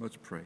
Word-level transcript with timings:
Let's 0.00 0.16
pray. 0.16 0.40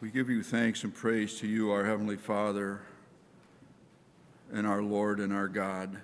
We 0.00 0.10
give 0.10 0.30
you 0.30 0.42
thanks 0.42 0.82
and 0.82 0.94
praise 0.94 1.38
to 1.40 1.46
you, 1.46 1.70
our 1.70 1.84
Heavenly 1.84 2.16
Father, 2.16 2.80
and 4.50 4.66
our 4.66 4.80
Lord 4.80 5.20
and 5.20 5.30
our 5.30 5.46
God. 5.46 5.98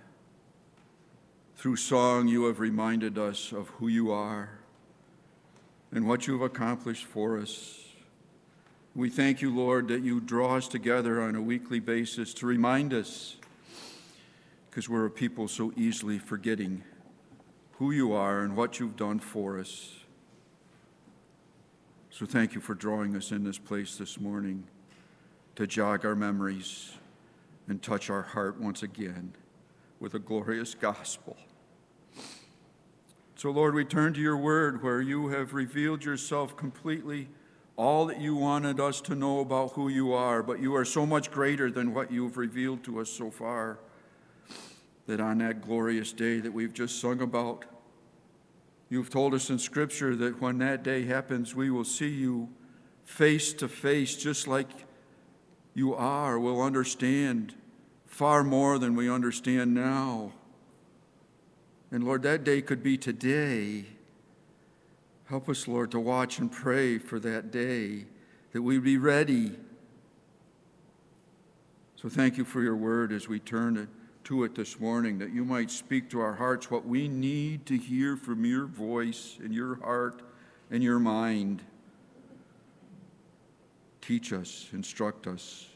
Through 1.56 1.76
song, 1.76 2.28
you 2.28 2.44
have 2.44 2.60
reminded 2.60 3.16
us 3.16 3.52
of 3.52 3.68
who 3.68 3.88
you 3.88 4.12
are 4.12 4.50
and 5.92 6.06
what 6.06 6.26
you 6.26 6.34
have 6.34 6.42
accomplished 6.42 7.06
for 7.06 7.38
us. 7.38 7.86
We 8.94 9.08
thank 9.08 9.40
you, 9.40 9.50
Lord, 9.50 9.88
that 9.88 10.02
you 10.02 10.20
draw 10.20 10.56
us 10.56 10.68
together 10.68 11.22
on 11.22 11.34
a 11.34 11.40
weekly 11.40 11.80
basis 11.80 12.34
to 12.34 12.46
remind 12.46 12.92
us, 12.92 13.36
because 14.78 14.88
we're 14.88 15.06
a 15.06 15.10
people 15.10 15.48
so 15.48 15.72
easily 15.76 16.20
forgetting 16.20 16.84
who 17.78 17.90
you 17.90 18.12
are 18.12 18.42
and 18.42 18.56
what 18.56 18.78
you've 18.78 18.94
done 18.94 19.18
for 19.18 19.58
us. 19.58 20.04
So 22.10 22.24
thank 22.26 22.54
you 22.54 22.60
for 22.60 22.76
drawing 22.76 23.16
us 23.16 23.32
in 23.32 23.42
this 23.42 23.58
place 23.58 23.96
this 23.96 24.20
morning 24.20 24.68
to 25.56 25.66
jog 25.66 26.06
our 26.06 26.14
memories 26.14 26.92
and 27.66 27.82
touch 27.82 28.08
our 28.08 28.22
heart 28.22 28.60
once 28.60 28.84
again 28.84 29.32
with 29.98 30.14
a 30.14 30.20
glorious 30.20 30.76
gospel. 30.76 31.36
So, 33.34 33.50
Lord, 33.50 33.74
we 33.74 33.84
turn 33.84 34.14
to 34.14 34.20
your 34.20 34.36
word 34.36 34.80
where 34.80 35.00
you 35.00 35.26
have 35.30 35.54
revealed 35.54 36.04
yourself 36.04 36.56
completely, 36.56 37.26
all 37.74 38.06
that 38.06 38.20
you 38.20 38.36
wanted 38.36 38.78
us 38.78 39.00
to 39.00 39.16
know 39.16 39.40
about 39.40 39.72
who 39.72 39.88
you 39.88 40.12
are, 40.12 40.40
but 40.40 40.60
you 40.60 40.76
are 40.76 40.84
so 40.84 41.04
much 41.04 41.32
greater 41.32 41.68
than 41.68 41.92
what 41.92 42.12
you've 42.12 42.36
revealed 42.36 42.84
to 42.84 43.00
us 43.00 43.10
so 43.10 43.28
far 43.28 43.80
that 45.08 45.20
on 45.20 45.38
that 45.38 45.60
glorious 45.60 46.12
day 46.12 46.38
that 46.38 46.52
we've 46.52 46.72
just 46.72 47.00
sung 47.00 47.20
about, 47.20 47.64
You've 48.90 49.10
told 49.10 49.34
us 49.34 49.50
in 49.50 49.58
Scripture 49.58 50.16
that 50.16 50.40
when 50.40 50.58
that 50.58 50.82
day 50.82 51.04
happens, 51.04 51.54
we 51.54 51.70
will 51.70 51.84
see 51.84 52.08
you 52.08 52.48
face 53.04 53.52
to 53.54 53.68
face, 53.68 54.16
just 54.16 54.48
like 54.48 54.68
you 55.74 55.94
are. 55.94 56.38
We'll 56.38 56.62
understand 56.62 57.54
far 58.06 58.42
more 58.42 58.78
than 58.78 58.96
we 58.96 59.10
understand 59.10 59.74
now. 59.74 60.32
And 61.90 62.04
Lord, 62.04 62.22
that 62.22 62.44
day 62.44 62.62
could 62.62 62.82
be 62.82 62.96
today. 62.96 63.84
Help 65.26 65.48
us, 65.50 65.68
Lord, 65.68 65.90
to 65.90 66.00
watch 66.00 66.38
and 66.38 66.50
pray 66.50 66.96
for 66.96 67.20
that 67.20 67.50
day, 67.50 68.06
that 68.52 68.62
we 68.62 68.78
be 68.78 68.96
ready. 68.96 69.52
So 71.96 72.08
thank 72.08 72.38
you 72.38 72.44
for 72.44 72.62
your 72.62 72.76
word 72.76 73.12
as 73.12 73.28
we 73.28 73.38
turn 73.38 73.76
it 73.76 73.88
to 74.28 74.44
it 74.44 74.54
this 74.54 74.78
morning, 74.78 75.16
that 75.16 75.32
you 75.32 75.42
might 75.42 75.70
speak 75.70 76.10
to 76.10 76.20
our 76.20 76.34
hearts 76.34 76.70
what 76.70 76.86
we 76.86 77.08
need 77.08 77.64
to 77.64 77.78
hear 77.78 78.14
from 78.14 78.44
your 78.44 78.66
voice 78.66 79.38
and 79.42 79.54
your 79.54 79.76
heart 79.76 80.20
and 80.70 80.82
your 80.82 80.98
mind. 80.98 81.62
Teach 84.02 84.34
us, 84.34 84.68
instruct 84.74 85.26
us, 85.26 85.68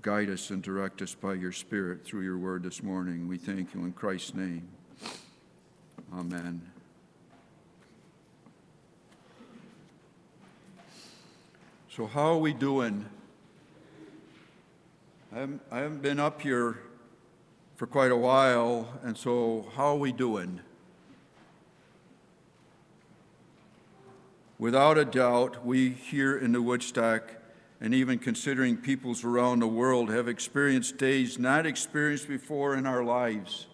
guide 0.00 0.30
us, 0.30 0.50
and 0.50 0.62
direct 0.62 1.02
us 1.02 1.12
by 1.12 1.34
your 1.34 1.50
Spirit 1.50 2.04
through 2.04 2.22
your 2.22 2.38
word 2.38 2.62
this 2.62 2.84
morning. 2.84 3.26
We 3.26 3.36
thank 3.36 3.74
you 3.74 3.80
in 3.80 3.92
Christ's 3.92 4.34
name. 4.34 4.68
Amen. 6.14 6.62
So, 11.88 12.06
how 12.06 12.26
are 12.26 12.38
we 12.38 12.52
doing? 12.52 13.06
I 15.36 15.40
haven't, 15.80 16.00
been 16.00 16.18
up 16.18 16.40
here 16.40 16.78
for 17.74 17.86
quite 17.86 18.10
a 18.10 18.16
while, 18.16 18.88
and 19.02 19.18
so 19.18 19.66
how 19.76 19.88
are 19.88 19.96
we 19.96 20.10
doing? 20.10 20.60
Without 24.58 24.96
a 24.96 25.04
doubt, 25.04 25.62
we 25.62 25.90
here 25.90 26.38
in 26.38 26.52
the 26.52 26.62
Woodstock, 26.62 27.34
and 27.82 27.92
even 27.92 28.18
considering 28.18 28.78
peoples 28.78 29.24
around 29.24 29.58
the 29.58 29.66
world, 29.66 30.08
have 30.08 30.26
experienced 30.26 30.96
days 30.96 31.38
not 31.38 31.66
experienced 31.66 32.28
before 32.28 32.74
in 32.74 32.86
our 32.86 33.04
lives. 33.04 33.66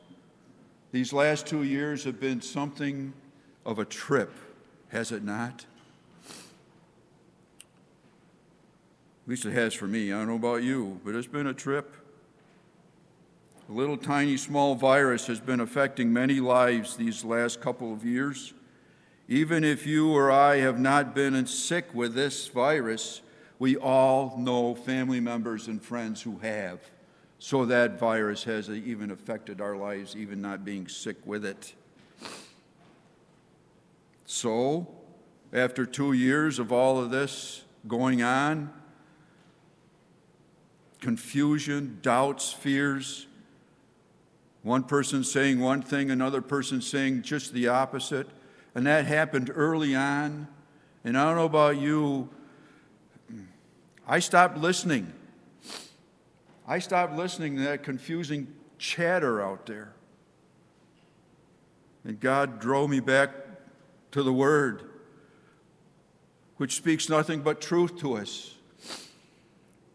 These 0.90 1.12
last 1.12 1.46
two 1.46 1.62
years 1.62 2.02
have 2.02 2.18
been 2.18 2.40
something 2.40 3.12
of 3.64 3.78
a 3.78 3.84
trip, 3.84 4.32
has 4.88 5.12
it 5.12 5.22
not? 5.22 5.64
Least 9.32 9.46
it 9.46 9.54
has 9.54 9.72
for 9.72 9.86
me. 9.86 10.12
I 10.12 10.18
don't 10.18 10.28
know 10.28 10.34
about 10.34 10.62
you, 10.62 11.00
but 11.06 11.14
it's 11.14 11.26
been 11.26 11.46
a 11.46 11.54
trip. 11.54 11.96
A 13.70 13.72
little 13.72 13.96
tiny 13.96 14.36
small 14.36 14.74
virus 14.74 15.26
has 15.26 15.40
been 15.40 15.58
affecting 15.58 16.12
many 16.12 16.38
lives 16.38 16.98
these 16.98 17.24
last 17.24 17.58
couple 17.58 17.94
of 17.94 18.04
years. 18.04 18.52
Even 19.28 19.64
if 19.64 19.86
you 19.86 20.12
or 20.12 20.30
I 20.30 20.56
have 20.56 20.78
not 20.78 21.14
been 21.14 21.46
sick 21.46 21.86
with 21.94 22.12
this 22.12 22.48
virus, 22.48 23.22
we 23.58 23.74
all 23.74 24.36
know 24.36 24.74
family 24.74 25.18
members 25.18 25.66
and 25.66 25.82
friends 25.82 26.20
who 26.20 26.36
have. 26.40 26.80
So 27.38 27.64
that 27.64 27.98
virus 27.98 28.44
has 28.44 28.68
even 28.68 29.10
affected 29.10 29.62
our 29.62 29.78
lives, 29.78 30.14
even 30.14 30.42
not 30.42 30.62
being 30.62 30.88
sick 30.88 31.16
with 31.24 31.46
it. 31.46 31.72
So, 34.26 34.88
after 35.54 35.86
two 35.86 36.12
years 36.12 36.58
of 36.58 36.70
all 36.70 37.00
of 37.00 37.10
this 37.10 37.64
going 37.88 38.22
on, 38.22 38.70
confusion, 41.02 41.98
doubts, 42.00 42.52
fears. 42.52 43.26
One 44.62 44.84
person 44.84 45.24
saying 45.24 45.58
one 45.58 45.82
thing, 45.82 46.10
another 46.10 46.40
person 46.40 46.80
saying 46.80 47.22
just 47.22 47.52
the 47.52 47.68
opposite. 47.68 48.28
And 48.74 48.86
that 48.86 49.04
happened 49.04 49.50
early 49.52 49.94
on. 49.94 50.46
And 51.04 51.18
I 51.18 51.24
don't 51.24 51.36
know 51.36 51.44
about 51.44 51.76
you, 51.76 52.30
I 54.06 54.20
stopped 54.20 54.56
listening. 54.56 55.12
I 56.66 56.78
stopped 56.78 57.16
listening 57.16 57.56
to 57.56 57.62
that 57.64 57.82
confusing 57.82 58.46
chatter 58.78 59.42
out 59.42 59.66
there. 59.66 59.92
And 62.04 62.18
God 62.20 62.60
drove 62.60 62.88
me 62.88 63.00
back 63.00 63.30
to 64.12 64.22
the 64.22 64.32
Word, 64.32 64.82
which 66.58 66.74
speaks 66.74 67.08
nothing 67.08 67.40
but 67.40 67.60
truth 67.60 67.98
to 67.98 68.14
us. 68.14 68.54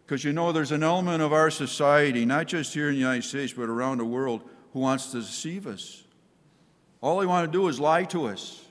Because 0.07 0.23
you 0.23 0.31
know, 0.31 0.53
there's 0.53 0.72
an 0.72 0.84
element 0.84 1.22
of 1.22 1.34
our 1.34 1.51
society, 1.51 2.23
not 2.23 2.47
just 2.47 2.73
here 2.73 2.88
in 2.88 2.94
the 2.94 3.00
United 3.01 3.25
States, 3.25 3.51
but 3.51 3.68
around 3.68 3.97
the 3.97 4.06
world, 4.06 4.41
who 4.72 4.79
wants 4.79 5.12
to 5.12 5.19
deceive 5.19 5.68
us. 5.68 6.06
All 7.01 7.19
they 7.19 7.25
want 7.25 7.45
to 7.45 7.51
do 7.51 7.68
is 7.68 7.78
lie 7.78 8.06
to 8.06 8.28
us, 8.28 8.63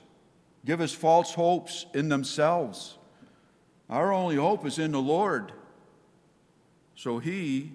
give 0.65 0.81
us 0.81 0.93
false 0.93 1.35
hopes 1.35 1.85
in 1.93 2.09
themselves. 2.09 2.97
Our 3.87 4.11
only 4.11 4.35
hope 4.35 4.65
is 4.65 4.79
in 4.79 4.91
the 4.91 4.99
Lord. 4.99 5.51
So 6.95 7.19
He, 7.19 7.73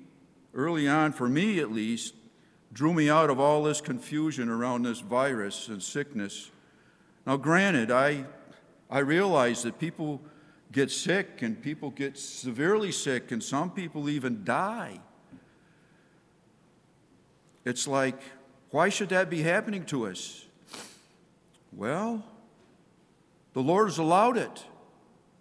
early 0.53 0.89
on, 0.89 1.13
for 1.13 1.29
me 1.29 1.61
at 1.61 1.71
least, 1.71 2.15
drew 2.73 2.93
me 2.93 3.09
out 3.09 3.31
of 3.31 3.39
all 3.39 3.63
this 3.63 3.81
confusion 3.81 4.49
around 4.49 4.83
this 4.83 4.99
virus 4.99 5.69
and 5.69 5.81
sickness. 5.81 6.51
Now, 7.25 7.37
granted, 7.37 7.93
I, 7.93 8.25
I 8.91 8.99
realize 8.99 9.63
that 9.63 9.79
people 9.79 10.21
get 10.73 10.91
sick 10.91 11.43
and 11.43 11.63
people 11.63 11.91
get 11.91 12.17
severely 12.17 12.91
sick 12.91 13.31
and 13.31 13.45
some 13.45 13.71
people 13.71 14.09
even 14.09 14.43
die. 14.43 15.01
It's 17.65 17.87
like, 17.87 18.21
why 18.71 18.89
should 18.89 19.11
that 19.11 19.29
be 19.29 19.43
happening 19.43 19.85
to 19.87 20.07
us? 20.07 20.47
Well, 21.73 22.25
the 23.53 23.61
Lord 23.61 23.89
has 23.89 23.99
allowed 23.99 24.39
it. 24.39 24.65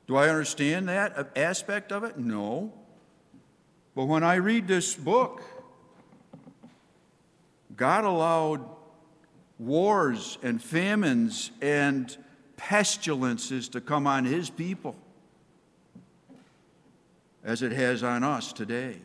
Do 0.05 0.17
I 0.17 0.27
understand 0.27 0.89
that 0.89 1.31
aspect 1.37 1.93
of 1.93 2.03
it? 2.03 2.17
No. 2.17 2.73
But 3.95 4.05
when 4.05 4.23
I 4.23 4.35
read 4.35 4.67
this 4.67 4.93
book, 4.93 5.41
God 7.75 8.03
allowed 8.03 8.65
wars 9.57 10.37
and 10.43 10.61
famines 10.61 11.51
and 11.61 12.15
pestilences 12.57 13.69
to 13.69 13.79
come 13.79 14.05
on 14.05 14.25
his 14.25 14.49
people 14.49 14.95
as 17.43 17.61
it 17.61 17.71
has 17.71 18.03
on 18.03 18.23
us 18.23 18.53
today. 18.53 18.97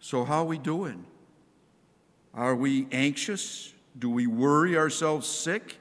So, 0.00 0.24
how 0.24 0.42
are 0.42 0.46
we 0.46 0.58
doing? 0.58 1.04
Are 2.34 2.56
we 2.56 2.88
anxious? 2.90 3.72
Do 3.98 4.08
we 4.08 4.26
worry 4.26 4.76
ourselves 4.76 5.28
sick? 5.28 5.78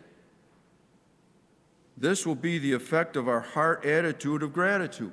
This 1.97 2.25
will 2.25 2.35
be 2.35 2.57
the 2.57 2.73
effect 2.73 3.15
of 3.15 3.27
our 3.27 3.41
heart 3.41 3.85
attitude 3.85 4.43
of 4.43 4.53
gratitude. 4.53 5.11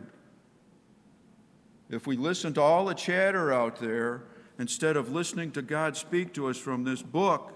If 1.89 2.07
we 2.07 2.17
listen 2.17 2.53
to 2.55 2.61
all 2.61 2.87
the 2.87 2.95
chatter 2.95 3.53
out 3.53 3.77
there 3.77 4.25
instead 4.59 4.97
of 4.97 5.13
listening 5.13 5.53
to 5.53 5.63
God 5.63 5.97
speak 5.97 6.33
to 6.35 6.49
us 6.49 6.57
from 6.57 6.85
this 6.85 7.03
book, 7.03 7.53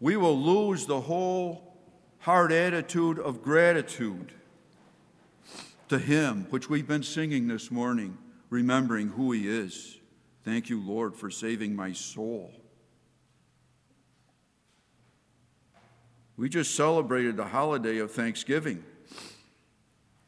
we 0.00 0.16
will 0.16 0.38
lose 0.38 0.86
the 0.86 1.00
whole 1.00 1.76
heart 2.18 2.52
attitude 2.52 3.18
of 3.18 3.42
gratitude 3.42 4.32
to 5.88 5.98
Him, 5.98 6.46
which 6.50 6.68
we've 6.68 6.86
been 6.86 7.02
singing 7.02 7.48
this 7.48 7.70
morning, 7.70 8.18
remembering 8.50 9.08
who 9.08 9.32
He 9.32 9.48
is. 9.48 9.98
Thank 10.44 10.68
you, 10.70 10.80
Lord, 10.80 11.16
for 11.16 11.30
saving 11.30 11.76
my 11.76 11.92
soul. 11.92 12.52
We 16.36 16.48
just 16.48 16.74
celebrated 16.74 17.36
the 17.36 17.46
holiday 17.46 17.98
of 17.98 18.12
Thanksgiving. 18.12 18.84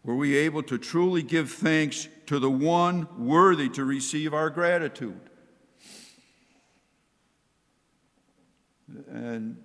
Were 0.02 0.16
we 0.16 0.36
able 0.36 0.62
to 0.64 0.78
truly 0.78 1.22
give 1.22 1.50
thanks 1.50 2.08
to 2.26 2.38
the 2.38 2.50
one 2.50 3.06
worthy 3.18 3.68
to 3.70 3.84
receive 3.84 4.34
our 4.34 4.50
gratitude? 4.50 5.20
And 9.08 9.62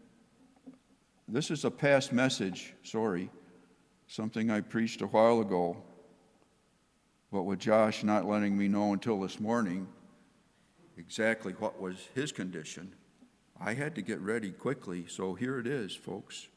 this 1.28 1.50
is 1.50 1.66
a 1.66 1.72
past 1.72 2.14
message, 2.14 2.74
sorry, 2.84 3.32
something 4.08 4.50
I 4.50 4.62
preached 4.62 5.02
a 5.02 5.08
while 5.08 5.42
ago, 5.42 5.78
but 7.32 7.44
with 7.44 7.60
Josh 7.60 8.04
not 8.04 8.26
letting 8.26 8.58
me 8.58 8.68
know 8.68 8.94
until 8.94 9.20
this 9.20 9.40
morning 9.40 9.88
exactly 10.98 11.54
what 11.54 11.82
was 11.82 11.96
his 12.14 12.32
condition, 12.32 12.94
I 13.60 13.74
had 13.74 13.96
to 13.96 14.02
get 14.02 14.20
ready 14.20 14.52
quickly, 14.52 15.06
so 15.08 15.34
here 15.34 15.60
it 15.60 15.68
is, 15.68 15.96
folks. 15.96 16.48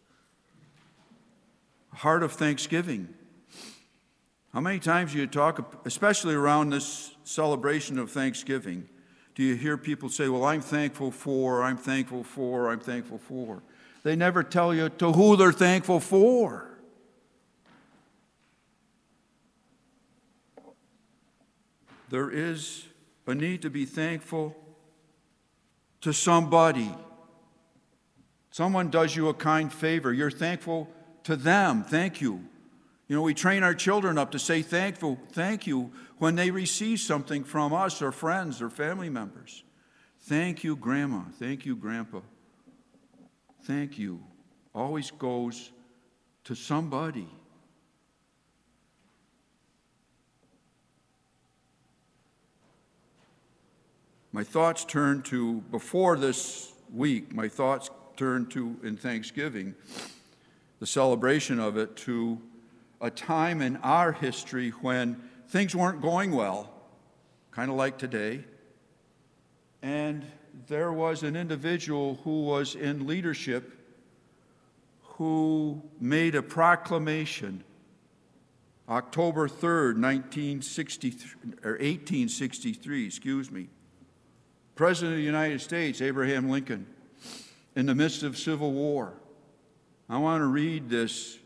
Heart 1.93 2.23
of 2.23 2.33
thanksgiving. 2.33 3.09
How 4.53 4.61
many 4.61 4.79
times 4.79 5.13
do 5.13 5.19
you 5.19 5.27
talk, 5.27 5.83
especially 5.85 6.35
around 6.35 6.71
this 6.71 7.15
celebration 7.25 7.99
of 7.99 8.11
Thanksgiving, 8.11 8.89
do 9.35 9.43
you 9.43 9.55
hear 9.55 9.77
people 9.77 10.09
say, 10.09 10.29
Well, 10.29 10.45
I'm 10.45 10.63
thankful 10.63 11.11
for, 11.11 11.63
I'm 11.63 11.77
thankful 11.77 12.25
for, 12.25 12.71
I'm 12.71 12.81
thankful 12.81 13.19
for? 13.19 13.63
They 14.03 14.17
never 14.17 14.43
tell 14.43 14.75
you 14.75 14.89
to 14.89 15.13
who 15.13 15.37
they're 15.37 15.53
thankful 15.53 16.01
for. 16.01 16.68
There 22.11 22.31
is 22.31 22.87
a 23.27 23.35
need 23.35 23.63
to 23.63 23.71
be 23.71 23.85
thankful 23.85 24.57
to 26.01 26.13
somebody. 26.13 26.91
Someone 28.51 28.91
does 28.91 29.15
you 29.15 29.29
a 29.29 29.35
kind 29.35 29.73
favor. 29.73 30.13
You're 30.13 30.31
thankful 30.31 30.89
to 31.25 31.37
them. 31.37 31.85
Thank 31.85 32.21
you. 32.21 32.45
You 33.09 33.17
know, 33.17 33.23
we 33.23 33.35
train 33.35 33.63
our 33.63 33.75
children 33.75 34.19
up 34.19 34.33
to 34.33 34.39
say 34.39 34.63
thankful, 34.63 35.19
thank 35.33 35.67
you 35.67 35.93
when 36.19 36.35
they 36.35 36.51
receive 36.51 37.01
something 37.01 37.43
from 37.43 37.73
us 37.73 38.03
or 38.03 38.13
friends 38.13 38.61
or 38.61 38.69
family 38.69 39.09
members. 39.09 39.65
Thank 40.23 40.63
you, 40.63 40.77
Grandma. 40.77 41.23
Thank 41.39 41.65
you, 41.65 41.75
Grandpa. 41.75 42.21
Thank 43.63 43.99
you. 43.99 44.23
Always 44.75 45.11
goes 45.11 45.73
to 46.45 46.55
somebody. 46.55 47.29
My 54.39 54.45
thoughts 54.45 54.85
turn 54.85 55.23
to, 55.23 55.63
before 55.73 56.17
this 56.17 56.73
week, 56.95 57.35
my 57.35 57.49
thoughts 57.49 57.91
turn 58.17 58.47
to, 58.51 58.77
in 58.85 58.97
Thanksgiving, 58.97 59.75
the 60.79 60.87
celebration 60.87 61.59
of 61.59 61.77
it, 61.77 61.97
to 61.97 62.41
a 63.01 63.11
time 63.11 63.61
in 63.61 63.79
our 63.79 64.13
history 64.13 64.71
when 64.71 65.21
things 65.49 65.75
weren't 65.75 66.01
going 66.01 66.31
well, 66.31 66.73
kind 67.51 67.69
of 67.69 67.77
like 67.77 67.99
today. 67.99 68.45
And 69.83 70.25
there 70.69 70.93
was 70.93 71.25
an 71.25 71.35
individual 71.35 72.21
who 72.23 72.45
was 72.45 72.77
in 72.77 73.09
leadership 73.09 73.77
who 75.03 75.83
made 76.01 76.37
a 76.37 76.45
proclamation 76.45 77.65
October 78.89 79.49
3rd, 79.49 80.01
1963, 80.01 81.51
or 81.65 81.73
1863, 81.73 83.05
excuse 83.05 83.51
me. 83.51 83.69
President 84.79 85.15
of 85.15 85.19
the 85.19 85.25
United 85.25 85.61
States, 85.61 86.01
Abraham 86.01 86.49
Lincoln, 86.49 86.87
in 87.75 87.87
the 87.87 87.97
midst 87.97 88.23
of 88.23 88.39
civil 88.39 88.71
war. 88.71 89.13
I 90.09 90.19
want 90.19 90.41
to 90.41 90.47
read 90.47 90.89
this 90.89 91.37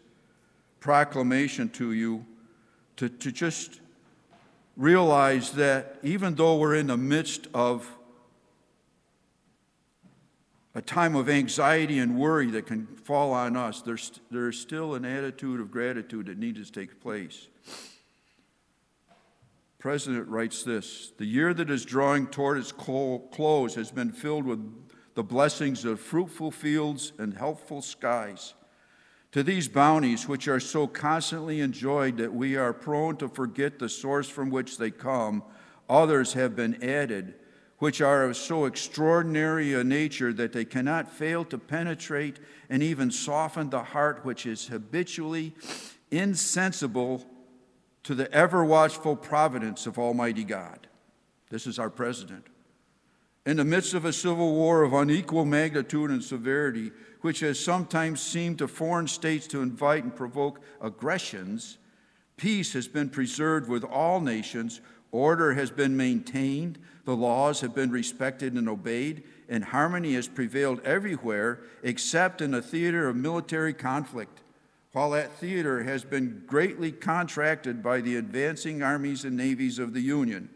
proclamation 0.81 1.71
to 1.71 1.93
you 1.93 2.27
to, 2.97 3.09
to 3.09 3.33
just 3.33 3.81
realize 4.77 5.53
that 5.53 5.97
even 6.03 6.35
though 6.35 6.59
we're 6.59 6.75
in 6.75 6.89
the 6.89 6.99
midst 6.99 7.47
of 7.55 7.91
a 10.75 10.83
time 10.83 11.17
of 11.17 11.31
anxiety 11.31 12.01
and 12.01 12.19
worry 12.19 12.51
that 12.51 12.67
can 12.67 12.87
fall 12.87 13.33
on 13.33 13.57
us, 13.57 13.81
there's, 13.81 14.21
there's 14.31 14.61
still 14.61 14.95
an 14.95 15.07
attitude 15.07 15.59
of 15.59 15.71
gratitude 15.71 16.27
that 16.27 16.37
needs 16.37 16.71
to 16.71 16.81
take 16.81 17.01
place. 17.01 17.49
President 19.83 20.29
writes 20.29 20.63
this 20.63 21.11
The 21.19 21.27
year 21.27 21.53
that 21.53 21.69
is 21.69 21.85
drawing 21.85 22.29
toward 22.29 22.59
its 22.59 22.71
close 22.71 23.75
has 23.75 23.91
been 23.91 24.13
filled 24.13 24.47
with 24.47 24.61
the 25.15 25.25
blessings 25.25 25.85
of 25.85 25.99
fruitful 25.99 26.53
fields 26.53 27.13
and 27.19 27.35
healthful 27.35 27.83
skies. 27.83 28.55
To 29.33 29.43
these 29.43 29.67
bounties, 29.67 30.29
which 30.29 30.47
are 30.47 30.61
so 30.61 30.87
constantly 30.87 31.61
enjoyed 31.61 32.19
that 32.19 32.33
we 32.33 32.55
are 32.55 32.73
prone 32.73 33.17
to 33.17 33.29
forget 33.29 33.81
the 33.81 33.89
source 33.89 34.29
from 34.29 34.51
which 34.51 34.79
they 34.79 34.93
come, 34.93 35.43
others 35.91 36.35
have 36.35 36.55
been 36.55 36.81
added, 36.81 37.35
which 37.79 38.01
are 38.01 38.27
of 38.27 38.37
so 38.37 38.67
extraordinary 38.67 39.75
a 39.75 39.83
nature 39.83 40.33
that 40.33 40.53
they 40.53 40.65
cannot 40.65 41.11
fail 41.11 41.45
to 41.47 41.59
penetrate 41.59 42.39
and 42.71 42.85
even 42.85 43.11
soften 43.11 43.69
the 43.71 43.83
heart 43.83 44.25
which 44.25 44.47
is 44.47 44.69
habitually 44.69 45.57
insensible 46.13 47.27
to 48.05 48.15
the 48.15 48.31
ever 48.33 48.65
watchful 48.65 49.17
providence 49.17 49.87
of 49.87 49.99
Almighty 49.99 50.45
God. 50.45 50.87
This 51.51 51.67
is 51.67 51.79
our 51.79 51.91
president. 51.91 52.47
In 53.45 53.57
the 53.57 53.65
midst 53.65 53.95
of 53.95 54.05
a 54.05 54.13
civil 54.13 54.55
war 54.55 54.83
of 54.83 54.93
unequal 54.93 55.45
magnitude 55.45 56.11
and 56.11 56.23
severity, 56.23 56.93
which 57.23 57.41
has 57.41 57.59
sometimes 57.59 58.21
seemed 58.21 58.59
to 58.59 58.69
foreign 58.69 59.09
states 59.09 59.47
to 59.49 59.63
invite 59.63 60.05
and 60.05 60.15
provoke 60.15 60.61
aggressions, 60.81 61.79
peace 62.37 62.73
has 62.73 62.89
been 62.89 63.11
preserved 63.11 63.69
with 63.69 63.85
all 63.85 64.21
nations, 64.21 64.81
order 65.11 65.55
has 65.55 65.71
been 65.71 65.97
maintained, 65.97 66.79
the 67.05 67.17
laws 67.17 67.61
have 67.61 67.75
been 67.75 67.91
respected 67.91 68.55
and 68.55 68.69
obeyed, 68.69 69.25
and 69.49 69.65
harmony 69.65 70.15
has 70.15 70.29
prevailed 70.29 70.81
everywhere 70.81 71.61
except 71.83 72.41
in 72.41 72.55
a 72.55 72.63
theater 72.63 73.09
of 73.09 73.17
military 73.17 73.75
conflict. 73.75 74.42
While 74.93 75.11
that 75.13 75.33
theater 75.33 75.85
has 75.85 76.05
been 76.05 76.43
greatly 76.47 76.93
contracted 76.93 77.83
by 77.83 78.03
the 78.03 78.17
advancing 78.17 78.83
armies 78.83 79.25
and 79.25 79.37
navies 79.37 79.79
of 79.79 79.95
the 79.95 80.03
Union, 80.03 80.51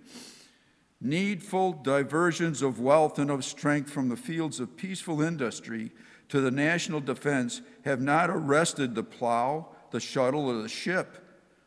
needful 1.01 1.73
diversions 1.73 2.61
of 2.61 2.79
wealth 2.79 3.19
and 3.19 3.31
of 3.31 3.47
strength 3.47 3.91
from 3.91 4.11
the 4.11 4.17
fields 4.17 4.61
of 4.61 4.77
peaceful 4.77 5.23
industry 5.23 5.91
to 6.29 6.41
the 6.41 6.51
national 6.51 7.01
defense 7.01 7.63
have 7.85 8.03
not 8.03 8.29
arrested 8.29 8.95
the 8.95 9.03
plow, 9.03 9.69
the 9.91 10.01
shuttle, 10.01 10.51
or 10.51 10.61
the 10.61 10.69
ship. 10.69 11.23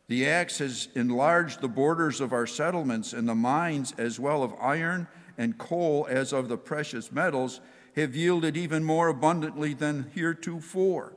The 0.07 0.27
axe 0.27 0.59
has 0.59 0.89
enlarged 0.95 1.61
the 1.61 1.67
borders 1.67 2.21
of 2.21 2.33
our 2.33 2.47
settlements, 2.47 3.13
and 3.13 3.27
the 3.27 3.35
mines, 3.35 3.93
as 3.97 4.19
well 4.19 4.43
of 4.43 4.53
iron 4.59 5.07
and 5.39 5.57
coal 5.57 6.05
as 6.09 6.33
of 6.33 6.49
the 6.49 6.57
precious 6.57 7.11
metals, 7.11 7.61
have 7.95 8.15
yielded 8.15 8.57
even 8.57 8.83
more 8.83 9.07
abundantly 9.07 9.73
than 9.73 10.11
heretofore. 10.13 11.13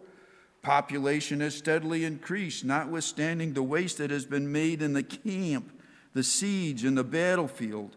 Population 0.63 1.41
has 1.41 1.57
steadily 1.57 2.05
increased, 2.05 2.65
notwithstanding 2.65 3.53
the 3.53 3.63
waste 3.63 3.99
that 3.99 4.11
has 4.11 4.25
been 4.25 4.51
made 4.51 4.81
in 4.81 4.93
the 4.93 5.03
camp, 5.03 5.73
the 6.15 6.23
siege, 6.23 6.85
and 6.85 6.97
the 6.97 7.05
battlefield 7.05 7.97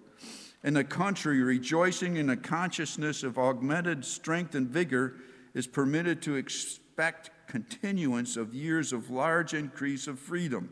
and 0.63 0.75
the 0.75 0.83
country, 0.83 1.43
rejoicing 1.43 2.17
in 2.17 2.25
the 2.25 2.35
consciousness 2.35 3.21
of 3.21 3.37
augmented 3.37 4.03
strength 4.03 4.55
and 4.55 4.67
vigor, 4.67 5.13
is 5.53 5.67
permitted 5.67 6.23
to 6.23 6.35
expect 6.35 7.29
continuance 7.47 8.35
of 8.35 8.55
years 8.55 8.91
of 8.91 9.11
large 9.11 9.53
increase 9.53 10.07
of 10.07 10.17
freedom. 10.17 10.71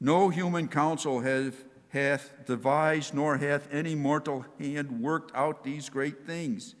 No 0.00 0.28
human 0.28 0.66
counsel 0.66 1.20
hath 1.20 2.46
devised, 2.46 3.14
nor 3.14 3.36
hath 3.36 3.72
any 3.72 3.94
mortal 3.94 4.44
hand 4.58 5.00
worked 5.00 5.30
out 5.36 5.62
these 5.62 5.88
great 5.88 6.26
things. 6.26 6.74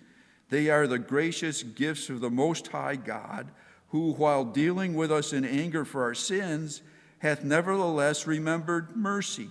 They 0.48 0.68
are 0.68 0.88
the 0.88 0.98
gracious 0.98 1.62
gifts 1.62 2.10
of 2.10 2.20
the 2.20 2.30
Most 2.30 2.66
High 2.68 2.96
God, 2.96 3.52
who, 3.90 4.12
while 4.12 4.44
dealing 4.44 4.94
with 4.94 5.12
us 5.12 5.32
in 5.32 5.44
anger 5.44 5.84
for 5.84 6.02
our 6.02 6.14
sins, 6.14 6.82
hath 7.18 7.44
nevertheless 7.44 8.26
remembered 8.26 8.96
mercy. 8.96 9.50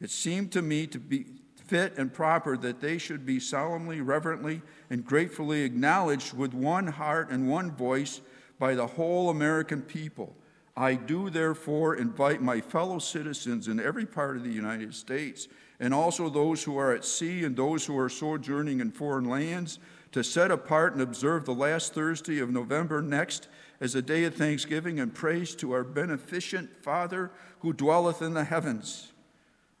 It 0.00 0.10
seemed 0.10 0.52
to 0.52 0.62
me 0.62 0.86
to 0.88 0.98
be 0.98 1.26
fit 1.66 1.96
and 1.96 2.12
proper 2.12 2.56
that 2.58 2.80
they 2.80 2.98
should 2.98 3.24
be 3.24 3.40
solemnly, 3.40 4.00
reverently, 4.00 4.60
and 4.90 5.04
gratefully 5.04 5.62
acknowledged 5.62 6.34
with 6.34 6.52
one 6.52 6.86
heart 6.86 7.30
and 7.30 7.48
one 7.48 7.70
voice 7.70 8.20
by 8.58 8.74
the 8.74 8.86
whole 8.86 9.30
American 9.30 9.82
people. 9.82 10.36
I 10.76 10.94
do 10.94 11.30
therefore 11.30 11.96
invite 11.96 12.42
my 12.42 12.60
fellow 12.60 12.98
citizens 12.98 13.68
in 13.68 13.80
every 13.80 14.06
part 14.06 14.36
of 14.36 14.42
the 14.42 14.50
United 14.50 14.94
States, 14.94 15.48
and 15.80 15.94
also 15.94 16.28
those 16.28 16.62
who 16.62 16.76
are 16.76 16.92
at 16.92 17.04
sea 17.04 17.44
and 17.44 17.56
those 17.56 17.86
who 17.86 17.98
are 17.98 18.08
sojourning 18.08 18.80
in 18.80 18.90
foreign 18.90 19.24
lands, 19.24 19.78
to 20.14 20.22
set 20.22 20.52
apart 20.52 20.92
and 20.92 21.02
observe 21.02 21.44
the 21.44 21.52
last 21.52 21.92
Thursday 21.92 22.38
of 22.38 22.48
November 22.48 23.02
next 23.02 23.48
as 23.80 23.96
a 23.96 24.02
day 24.02 24.22
of 24.22 24.32
thanksgiving 24.32 25.00
and 25.00 25.12
praise 25.12 25.56
to 25.56 25.72
our 25.72 25.82
beneficent 25.82 26.70
Father 26.84 27.32
who 27.58 27.72
dwelleth 27.72 28.22
in 28.22 28.32
the 28.32 28.44
heavens. 28.44 29.12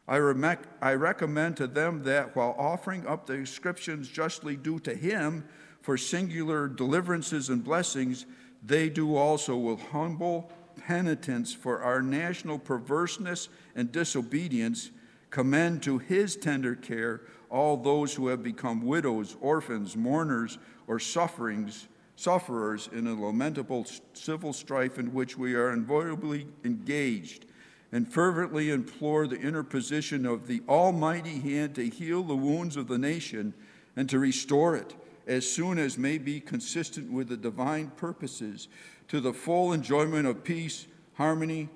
I, 0.08 0.16
rem- 0.16 0.58
I 0.82 0.94
recommend 0.94 1.56
to 1.58 1.68
them 1.68 2.02
that 2.02 2.34
while 2.34 2.56
offering 2.58 3.06
up 3.06 3.26
the 3.26 3.34
ascriptions 3.34 4.08
justly 4.08 4.56
due 4.56 4.80
to 4.80 4.96
him 4.96 5.44
for 5.82 5.96
singular 5.96 6.66
deliverances 6.66 7.48
and 7.48 7.62
blessings, 7.62 8.26
they 8.60 8.88
do 8.88 9.14
also 9.14 9.56
with 9.56 9.80
humble 9.90 10.50
penitence 10.84 11.54
for 11.54 11.80
our 11.80 12.02
national 12.02 12.58
perverseness 12.58 13.48
and 13.76 13.92
disobedience, 13.92 14.90
commend 15.30 15.84
to 15.84 15.98
his 15.98 16.34
tender 16.34 16.74
care 16.74 17.20
all 17.54 17.76
those 17.76 18.12
who 18.12 18.26
have 18.26 18.42
become 18.42 18.84
widows, 18.84 19.36
orphans, 19.40 19.96
mourners, 19.96 20.58
or 20.88 20.98
sufferings, 20.98 21.86
sufferers 22.16 22.88
in 22.92 23.06
a 23.06 23.14
lamentable 23.14 23.86
civil 24.12 24.52
strife 24.52 24.98
in 24.98 25.14
which 25.14 25.38
we 25.38 25.54
are 25.54 25.72
invariably 25.72 26.48
engaged 26.64 27.46
and 27.92 28.12
fervently 28.12 28.70
implore 28.70 29.28
the 29.28 29.40
interposition 29.40 30.26
of 30.26 30.48
the 30.48 30.60
Almighty 30.68 31.38
hand 31.38 31.76
to 31.76 31.88
heal 31.88 32.24
the 32.24 32.34
wounds 32.34 32.76
of 32.76 32.88
the 32.88 32.98
nation 32.98 33.54
and 33.94 34.10
to 34.10 34.18
restore 34.18 34.74
it 34.74 34.92
as 35.28 35.48
soon 35.48 35.78
as 35.78 35.96
may 35.96 36.18
be 36.18 36.40
consistent 36.40 37.12
with 37.12 37.28
the 37.28 37.36
divine 37.36 37.86
purposes 37.90 38.66
to 39.06 39.20
the 39.20 39.32
full 39.32 39.72
enjoyment 39.72 40.26
of 40.26 40.42
peace, 40.42 40.88
harmony, 41.14 41.68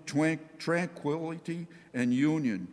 tranquility, 0.58 1.68
and 1.94 2.12
union. 2.12 2.66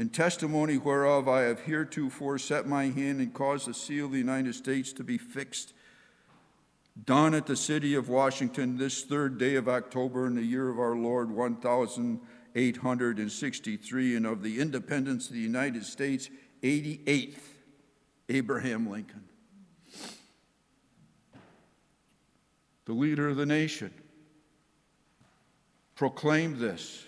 In 0.00 0.08
testimony 0.08 0.78
whereof 0.78 1.28
I 1.28 1.42
have 1.42 1.60
heretofore 1.60 2.38
set 2.38 2.66
my 2.66 2.86
hand 2.86 3.20
and 3.20 3.34
caused 3.34 3.68
the 3.68 3.74
seal 3.74 4.06
of 4.06 4.12
the 4.12 4.18
United 4.18 4.54
States 4.54 4.94
to 4.94 5.04
be 5.04 5.18
fixed, 5.18 5.74
done 7.04 7.34
at 7.34 7.44
the 7.44 7.54
city 7.54 7.94
of 7.94 8.08
Washington 8.08 8.78
this 8.78 9.02
third 9.02 9.36
day 9.36 9.56
of 9.56 9.68
October 9.68 10.26
in 10.26 10.36
the 10.36 10.42
year 10.42 10.70
of 10.70 10.78
our 10.78 10.96
Lord 10.96 11.30
1863, 11.30 14.16
and 14.16 14.26
of 14.26 14.42
the 14.42 14.58
independence 14.58 15.26
of 15.26 15.34
the 15.34 15.40
United 15.40 15.84
States, 15.84 16.30
88th, 16.62 17.42
Abraham 18.30 18.88
Lincoln. 18.88 19.24
The 22.86 22.94
leader 22.94 23.28
of 23.28 23.36
the 23.36 23.44
nation 23.44 23.92
proclaimed 25.94 26.56
this 26.56 27.04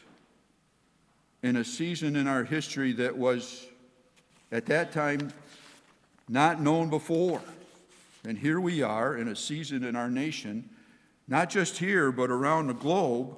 in 1.43 1.57
a 1.57 1.65
season 1.65 2.17
in 2.17 2.27
our 2.27 2.45
history 2.45 2.93
that 2.93 3.17
was, 3.17 3.67
at 4.51 4.67
that 4.67 4.93
time, 4.93 5.33
not 6.29 6.61
known 6.61 6.89
before. 6.89 7.43
And 8.25 8.39
here 8.39 8.61
we 8.61 8.83
are 8.83 9.17
in 9.17 9.29
a 9.29 9.37
season 9.37 9.83
in 9.83 9.97
our 9.97 10.09
nation, 10.09 10.71
not 11.27 11.51
just 11.51 11.79
here, 11.79 12.13
but 12.13 12.31
around 12.31 12.69
the 12.69 12.75
globe, 12.75 13.37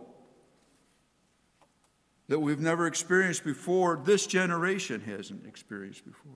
that 2.28 2.38
we've 2.38 2.60
never 2.60 2.86
experienced 2.86 3.44
before, 3.44 4.00
this 4.04 4.26
generation 4.26 5.00
hasn't 5.02 5.46
experienced 5.46 6.04
before. 6.04 6.32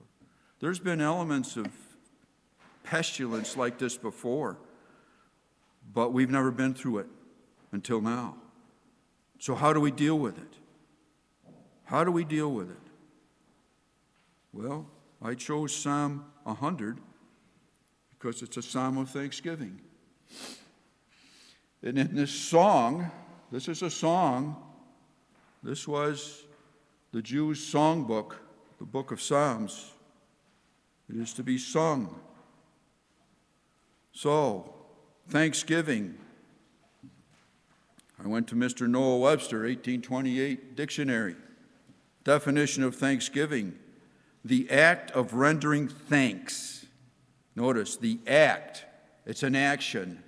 There's 0.59 0.79
been 0.79 1.01
elements 1.01 1.57
of 1.57 1.67
pestilence 2.83 3.57
like 3.57 3.79
this 3.79 3.97
before, 3.97 4.57
but 5.93 6.13
we've 6.13 6.29
never 6.29 6.51
been 6.51 6.73
through 6.73 6.99
it 6.99 7.07
until 7.71 8.01
now. 8.01 8.35
So, 9.39 9.55
how 9.55 9.73
do 9.73 9.79
we 9.79 9.91
deal 9.91 10.19
with 10.19 10.37
it? 10.37 10.48
How 11.89 12.03
do 12.03 12.11
we 12.11 12.23
deal 12.23 12.51
with 12.51 12.69
it? 12.69 12.77
Well, 14.53 14.85
I 15.23 15.33
chose 15.33 15.75
Psalm 15.75 16.23
100 16.43 16.99
because 18.11 18.43
it's 18.43 18.57
a 18.57 18.61
psalm 18.61 18.99
of 18.99 19.09
thanksgiving. 19.09 19.81
And 21.81 21.97
in 21.97 22.15
this 22.15 22.29
song, 22.29 23.09
this 23.51 23.67
is 23.67 23.81
a 23.81 23.89
song 23.89 24.55
this 25.63 25.87
was 25.87 26.45
the 27.11 27.23
Jews' 27.23 27.59
songbook, 27.59 28.33
the 28.77 28.85
book 28.85 29.11
of 29.11 29.19
Psalms. 29.19 29.91
It 31.09 31.17
is 31.19 31.33
to 31.33 31.43
be 31.43 31.57
sung. 31.57 32.13
So, 34.13 34.75
Thanksgiving. 35.27 36.17
I 38.23 38.27
went 38.27 38.47
to 38.49 38.55
Mr. 38.55 38.87
Noah 38.87 39.17
Webster, 39.17 39.59
1828 39.63 40.75
dictionary. 40.75 41.35
Definition 42.29 42.83
of 42.83 42.93
thanksgiving 42.93 43.73
the 44.45 44.69
act 44.69 45.09
of 45.13 45.33
rendering 45.33 45.87
thanks. 45.87 46.85
Notice 47.55 47.97
the 47.97 48.19
act, 48.27 48.85
it's 49.25 49.41
an 49.41 49.55
action. 49.55 50.23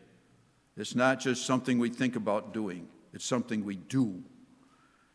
It's 0.76 0.96
not 0.96 1.20
just 1.20 1.46
something 1.46 1.78
we 1.78 1.90
think 1.90 2.16
about 2.16 2.56
doing, 2.56 2.88
it's 3.14 3.24
something 3.24 3.64
we 3.64 3.76
do 3.76 4.24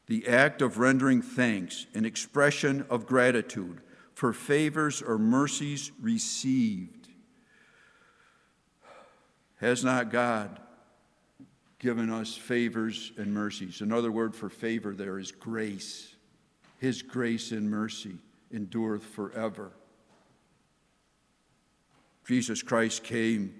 the 0.06 0.28
act 0.28 0.62
of 0.62 0.78
rendering 0.78 1.22
thanks, 1.22 1.86
an 1.92 2.04
expression 2.04 2.86
of 2.88 3.04
gratitude 3.04 3.80
for 4.14 4.32
favors 4.32 5.02
or 5.02 5.18
mercies 5.18 5.90
received. 6.00 7.08
Has 9.56 9.82
not 9.82 10.12
God 10.12 10.60
given 11.80 12.10
us 12.10 12.36
favors 12.36 13.10
and 13.18 13.34
mercies? 13.34 13.80
Another 13.80 14.12
word 14.12 14.36
for 14.36 14.48
favor 14.48 14.94
there 14.94 15.18
is 15.18 15.32
grace. 15.32 16.12
His 16.78 17.02
grace 17.02 17.52
and 17.52 17.70
mercy 17.70 18.18
endureth 18.52 19.04
forever. 19.04 19.72
Jesus 22.26 22.62
Christ 22.62 23.04
came, 23.04 23.54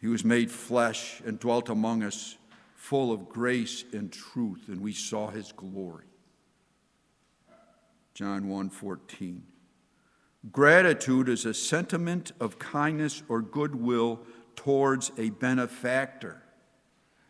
He 0.00 0.06
was 0.06 0.24
made 0.24 0.50
flesh 0.50 1.20
and 1.26 1.38
dwelt 1.38 1.68
among 1.68 2.02
us 2.02 2.36
full 2.74 3.12
of 3.12 3.28
grace 3.28 3.84
and 3.92 4.12
truth, 4.12 4.68
and 4.68 4.80
we 4.80 4.92
saw 4.92 5.28
his 5.28 5.52
glory. 5.52 6.06
John 8.14 8.48
1:14. 8.48 9.42
Gratitude 10.52 11.28
is 11.28 11.44
a 11.44 11.52
sentiment 11.52 12.32
of 12.40 12.58
kindness 12.58 13.22
or 13.28 13.42
goodwill 13.42 14.24
towards 14.54 15.10
a 15.18 15.30
benefactor. 15.30 16.42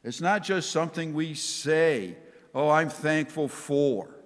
It's 0.05 0.21
not 0.21 0.45
just 0.45 0.71
something 0.71 1.15
we 1.15 1.35
say, 1.35 2.19
"Oh, 2.55 2.69
I'm 2.69 2.91
thankful 2.91 3.49
for." 3.49 4.18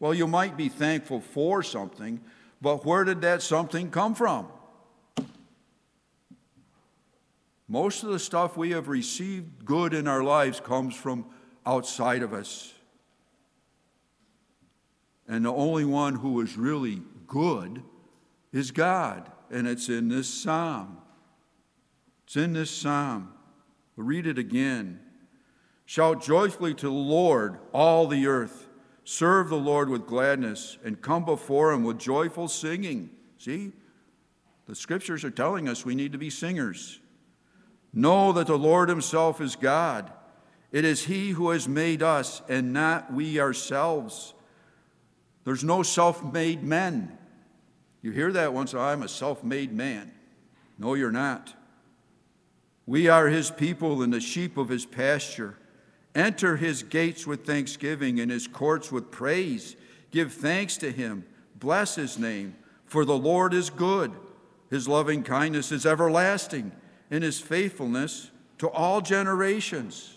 Well, 0.00 0.14
you 0.14 0.26
might 0.26 0.56
be 0.56 0.68
thankful 0.68 1.20
for 1.20 1.62
something, 1.62 2.20
but 2.62 2.84
where 2.84 3.04
did 3.04 3.20
that 3.22 3.42
something 3.42 3.90
come 3.90 4.14
from? 4.14 4.48
Most 7.68 8.02
of 8.02 8.10
the 8.10 8.18
stuff 8.18 8.56
we 8.56 8.70
have 8.70 8.88
received 8.88 9.64
good 9.64 9.92
in 9.92 10.08
our 10.08 10.22
lives 10.22 10.58
comes 10.58 10.94
from 10.94 11.26
outside 11.66 12.22
of 12.22 12.32
us. 12.32 12.72
And 15.26 15.44
the 15.44 15.52
only 15.52 15.84
one 15.84 16.14
who 16.14 16.40
is 16.40 16.56
really 16.56 17.02
good 17.26 17.82
is 18.52 18.70
God. 18.70 19.30
And 19.50 19.68
it's 19.68 19.90
in 19.90 20.08
this 20.08 20.28
psalm. 20.32 20.98
It's 22.24 22.36
in 22.36 22.54
this 22.54 22.70
psalm. 22.70 23.34
Read 23.96 24.26
it 24.26 24.38
again. 24.38 25.00
Shout 25.84 26.22
joyfully 26.22 26.74
to 26.74 26.86
the 26.86 26.92
Lord, 26.92 27.58
all 27.72 28.06
the 28.06 28.26
earth. 28.26 28.67
Serve 29.10 29.48
the 29.48 29.56
Lord 29.56 29.88
with 29.88 30.06
gladness 30.06 30.76
and 30.84 31.00
come 31.00 31.24
before 31.24 31.72
him 31.72 31.82
with 31.82 31.96
joyful 31.98 32.46
singing. 32.46 33.08
See, 33.38 33.72
the 34.66 34.74
scriptures 34.74 35.24
are 35.24 35.30
telling 35.30 35.66
us 35.66 35.82
we 35.82 35.94
need 35.94 36.12
to 36.12 36.18
be 36.18 36.28
singers. 36.28 37.00
Know 37.90 38.32
that 38.32 38.48
the 38.48 38.58
Lord 38.58 38.90
Himself 38.90 39.40
is 39.40 39.56
God. 39.56 40.12
It 40.72 40.84
is 40.84 41.06
He 41.06 41.30
who 41.30 41.48
has 41.48 41.66
made 41.66 42.02
us 42.02 42.42
and 42.50 42.74
not 42.74 43.10
we 43.10 43.40
ourselves. 43.40 44.34
There's 45.44 45.64
no 45.64 45.82
self 45.82 46.22
made 46.22 46.62
men. 46.62 47.16
You 48.02 48.10
hear 48.10 48.30
that 48.32 48.52
once, 48.52 48.74
I'm 48.74 49.02
a 49.02 49.08
self 49.08 49.42
made 49.42 49.72
man. 49.72 50.12
No, 50.78 50.92
you're 50.92 51.10
not. 51.10 51.54
We 52.84 53.08
are 53.08 53.28
His 53.28 53.50
people 53.50 54.02
and 54.02 54.12
the 54.12 54.20
sheep 54.20 54.58
of 54.58 54.68
His 54.68 54.84
pasture. 54.84 55.56
Enter 56.18 56.56
His 56.56 56.82
gates 56.82 57.26
with 57.26 57.46
thanksgiving 57.46 58.20
and 58.20 58.30
His 58.30 58.46
courts 58.46 58.92
with 58.92 59.10
praise. 59.10 59.76
Give 60.10 60.32
thanks 60.32 60.76
to 60.78 60.90
Him. 60.90 61.24
Bless 61.58 61.94
His 61.94 62.18
name, 62.18 62.56
for 62.84 63.04
the 63.04 63.16
Lord 63.16 63.54
is 63.54 63.70
good. 63.70 64.12
His 64.68 64.86
loving 64.86 65.22
kindness 65.22 65.72
is 65.72 65.86
everlasting 65.86 66.72
and 67.10 67.24
his 67.24 67.40
faithfulness 67.40 68.30
to 68.58 68.68
all 68.68 69.00
generations. 69.00 70.14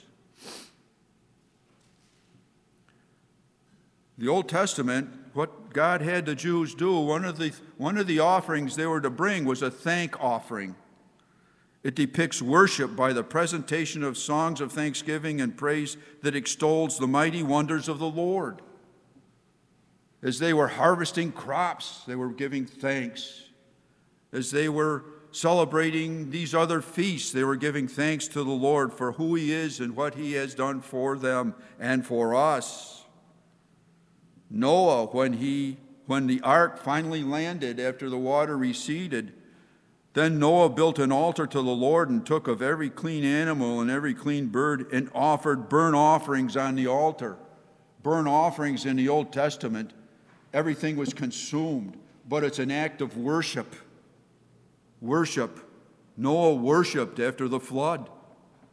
The 4.18 4.28
Old 4.28 4.50
Testament, 4.50 5.10
what 5.34 5.74
God 5.74 6.02
had 6.02 6.26
the 6.26 6.36
Jews 6.36 6.76
do, 6.76 7.00
one 7.00 7.26
of 7.26 7.38
the, 7.38 7.54
one 7.78 7.98
of 7.98 8.08
the 8.08 8.20
offerings 8.20 8.76
they 8.76 8.86
were 8.86 9.02
to 9.02 9.10
bring 9.10 9.46
was 9.46 9.62
a 9.62 9.72
thank 9.72 10.22
offering. 10.22 10.76
It 11.84 11.96
depicts 11.96 12.42
worship 12.42 12.96
by 12.96 13.12
the 13.12 13.24
presentation 13.24 14.04
of 14.04 14.18
songs 14.18 14.62
of 14.62 14.72
thanksgiving 14.72 15.42
and 15.42 15.58
praise 15.58 15.98
that 16.22 16.36
extols 16.36 16.98
the 16.98 17.08
mighty 17.08 17.42
wonders 17.42 17.88
of 17.88 17.98
the 17.98 18.10
Lord. 18.10 18.62
As 20.22 20.38
they 20.38 20.54
were 20.54 20.68
harvesting 20.68 21.32
crops, 21.32 22.04
they 22.06 22.16
were 22.16 22.30
giving 22.30 22.66
thanks. 22.66 23.46
As 24.32 24.52
they 24.52 24.70
were 24.70 25.04
celebrating 25.32 26.30
these 26.30 26.54
other 26.54 26.82
feasts, 26.82 27.32
they 27.32 27.44
were 27.44 27.56
giving 27.56 27.88
thanks 27.88 28.28
to 28.28 28.44
the 28.44 28.52
Lord 28.52 28.94
for 28.94 29.14
who 29.14 29.34
He 29.34 29.52
is 29.52 29.80
and 29.80 29.96
what 29.96 30.14
He 30.14 30.34
has 30.34 30.54
done 30.54 30.82
for 30.82 31.18
them 31.18 31.56
and 31.80 32.06
for 32.06 32.36
us. 32.36 33.06
Noah, 34.52 35.06
when, 35.08 35.34
he, 35.34 35.78
when 36.06 36.28
the 36.28 36.42
ark 36.42 36.78
finally 36.78 37.24
landed 37.24 37.80
after 37.80 38.10
the 38.10 38.18
water 38.18 38.58
receded, 38.58 39.34
then 40.14 40.40
Noah 40.40 40.70
built 40.70 41.00
an 41.00 41.12
altar 41.12 41.48
to 41.48 41.62
the 41.62 41.64
Lord 41.64 42.10
and 42.10 42.26
took 42.26 42.48
of 42.48 42.62
every 42.62 42.90
clean 42.90 43.24
animal 43.24 43.80
and 43.80 43.90
every 43.90 44.14
clean 44.14 44.48
bird 44.48 44.92
and 44.92 45.10
offered 45.16 45.70
burnt 45.70 45.96
offerings 45.96 46.58
on 46.58 46.76
the 46.76 46.88
altar. 46.88 47.38
Burnt 48.04 48.28
offerings 48.28 48.86
in 48.86 48.98
the 48.98 49.08
Old 49.08 49.32
Testament, 49.32 49.94
everything 50.54 50.98
was 50.98 51.14
consumed, 51.14 51.98
but 52.28 52.44
it's 52.44 52.60
an 52.60 52.72
act 52.72 53.02
of 53.02 53.16
worship. 53.16 53.74
Worship. 55.00 55.60
Noah 56.18 56.56
worshiped 56.56 57.20
after 57.20 57.48
the 57.48 57.60
flood, 57.60 58.10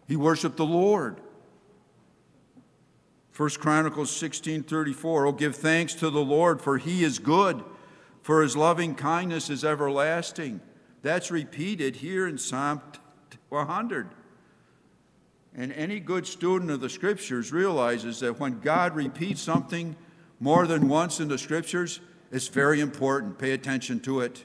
he 0.09 0.17
worshiped 0.17 0.57
the 0.57 0.67
Lord. 0.67 1.21
1 3.37 3.51
Chronicles 3.61 4.11
16:34 4.11 5.27
Oh 5.29 5.33
give 5.33 5.55
thanks 5.55 5.95
to 5.95 6.11
the 6.11 6.25
Lord 6.25 6.61
for 6.61 6.79
he 6.79 7.05
is 7.05 7.21
good 7.21 7.63
for 8.21 8.43
his 8.43 8.57
loving 8.57 8.97
kindness 8.97 9.49
is 9.49 9.65
everlasting. 9.65 10.61
That's 11.03 11.31
repeated 11.31 11.97
here 11.97 12.27
in 12.27 12.39
Psalm 12.39 12.83
100. 13.49 14.09
And 15.55 15.73
any 15.73 16.01
good 16.01 16.27
student 16.27 16.71
of 16.71 16.81
the 16.81 16.89
scriptures 16.89 17.53
realizes 17.53 18.21
that 18.21 18.39
when 18.39 18.61
God 18.61 18.95
repeats 18.95 19.41
something 19.41 19.97
more 20.41 20.67
than 20.67 20.89
once 20.89 21.21
in 21.21 21.29
the 21.29 21.39
scriptures, 21.39 22.01
it's 22.31 22.49
very 22.49 22.81
important. 22.81 23.39
Pay 23.39 23.53
attention 23.53 24.01
to 24.01 24.21
it. 24.21 24.45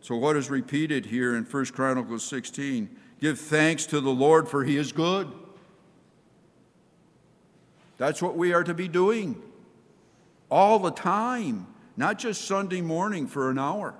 So 0.00 0.16
what 0.16 0.36
is 0.36 0.50
repeated 0.50 1.06
here 1.06 1.36
in 1.36 1.44
1 1.44 1.66
Chronicles 1.66 2.24
16? 2.24 2.94
Give 3.20 3.38
thanks 3.38 3.86
to 3.86 4.00
the 4.00 4.10
Lord 4.10 4.48
for 4.48 4.64
he 4.64 4.76
is 4.76 4.90
good. 4.90 5.30
That's 7.98 8.20
what 8.20 8.36
we 8.36 8.52
are 8.52 8.64
to 8.64 8.74
be 8.74 8.88
doing 8.88 9.40
all 10.50 10.80
the 10.80 10.90
time, 10.90 11.68
not 11.96 12.18
just 12.18 12.46
Sunday 12.46 12.80
morning 12.80 13.28
for 13.28 13.48
an 13.48 13.58
hour. 13.58 13.94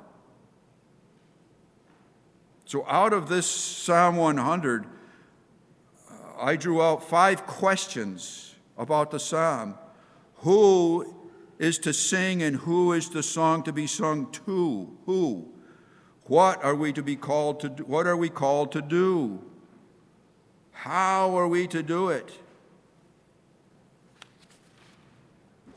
So, 2.65 2.87
out 2.87 3.13
of 3.13 3.29
this 3.29 3.47
Psalm 3.47 4.17
100, 4.17 4.87
uh, 4.87 6.15
I 6.41 6.57
drew 6.57 6.83
out 6.83 7.09
five 7.09 7.47
questions 7.47 8.55
about 8.79 9.11
the 9.11 9.21
psalm. 9.21 9.77
Who 10.37 11.15
is 11.59 11.79
to 11.81 11.93
sing 11.93 12.43
and 12.43 12.57
who 12.57 12.93
is 12.93 13.11
the 13.11 13.23
song 13.23 13.63
to 13.65 13.73
be 13.73 13.87
sung 13.87 14.31
to? 14.47 14.97
Who? 15.07 15.53
What 16.25 16.63
are 16.65 16.75
we 16.75 16.93
to 16.93 17.03
be 17.03 17.17
called 17.17 17.61
to 17.61 17.69
do? 17.69 17.85
What 17.85 18.07
are 18.07 18.17
we 18.17 18.29
called 18.29 18.73
to 18.73 18.83
do? 18.83 19.43
How 20.73 21.37
are 21.37 21.49
we 21.49 21.67
to 21.69 21.83
do 21.83 22.09
it? 22.09 22.33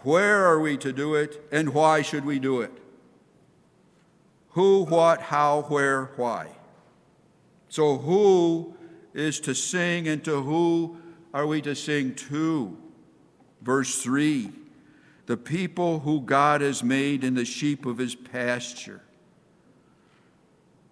Where 0.01 0.45
are 0.45 0.59
we 0.59 0.77
to 0.77 0.93
do 0.93 1.15
it, 1.15 1.41
and 1.51 1.73
why 1.73 2.03
should 2.03 2.25
we 2.25 2.37
do 2.37 2.61
it? 2.61 2.71
Who, 4.49 4.85
what, 4.85 5.19
how, 5.19 5.63
where, 5.63 6.11
why. 6.15 6.54
So, 7.75 7.97
who 7.97 8.73
is 9.13 9.41
to 9.41 9.53
sing, 9.53 10.07
and 10.07 10.23
to 10.23 10.41
who 10.41 10.95
are 11.33 11.45
we 11.45 11.61
to 11.63 11.75
sing 11.75 12.15
to? 12.15 12.77
Verse 13.61 14.01
3 14.01 14.49
The 15.25 15.35
people 15.35 15.99
who 15.99 16.21
God 16.21 16.61
has 16.61 16.85
made 16.85 17.25
in 17.25 17.33
the 17.33 17.43
sheep 17.43 17.85
of 17.85 17.97
his 17.97 18.15
pasture. 18.15 19.01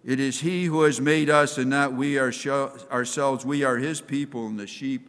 It 0.04 0.20
is 0.20 0.42
he 0.42 0.66
who 0.66 0.82
has 0.82 1.00
made 1.00 1.30
us, 1.30 1.58
and 1.58 1.70
not 1.70 1.94
we 1.94 2.20
ourselves. 2.20 3.46
We 3.46 3.64
are 3.64 3.78
his 3.78 4.02
people 4.02 4.46
and 4.48 4.60
the 4.60 4.68
sheep 4.68 5.08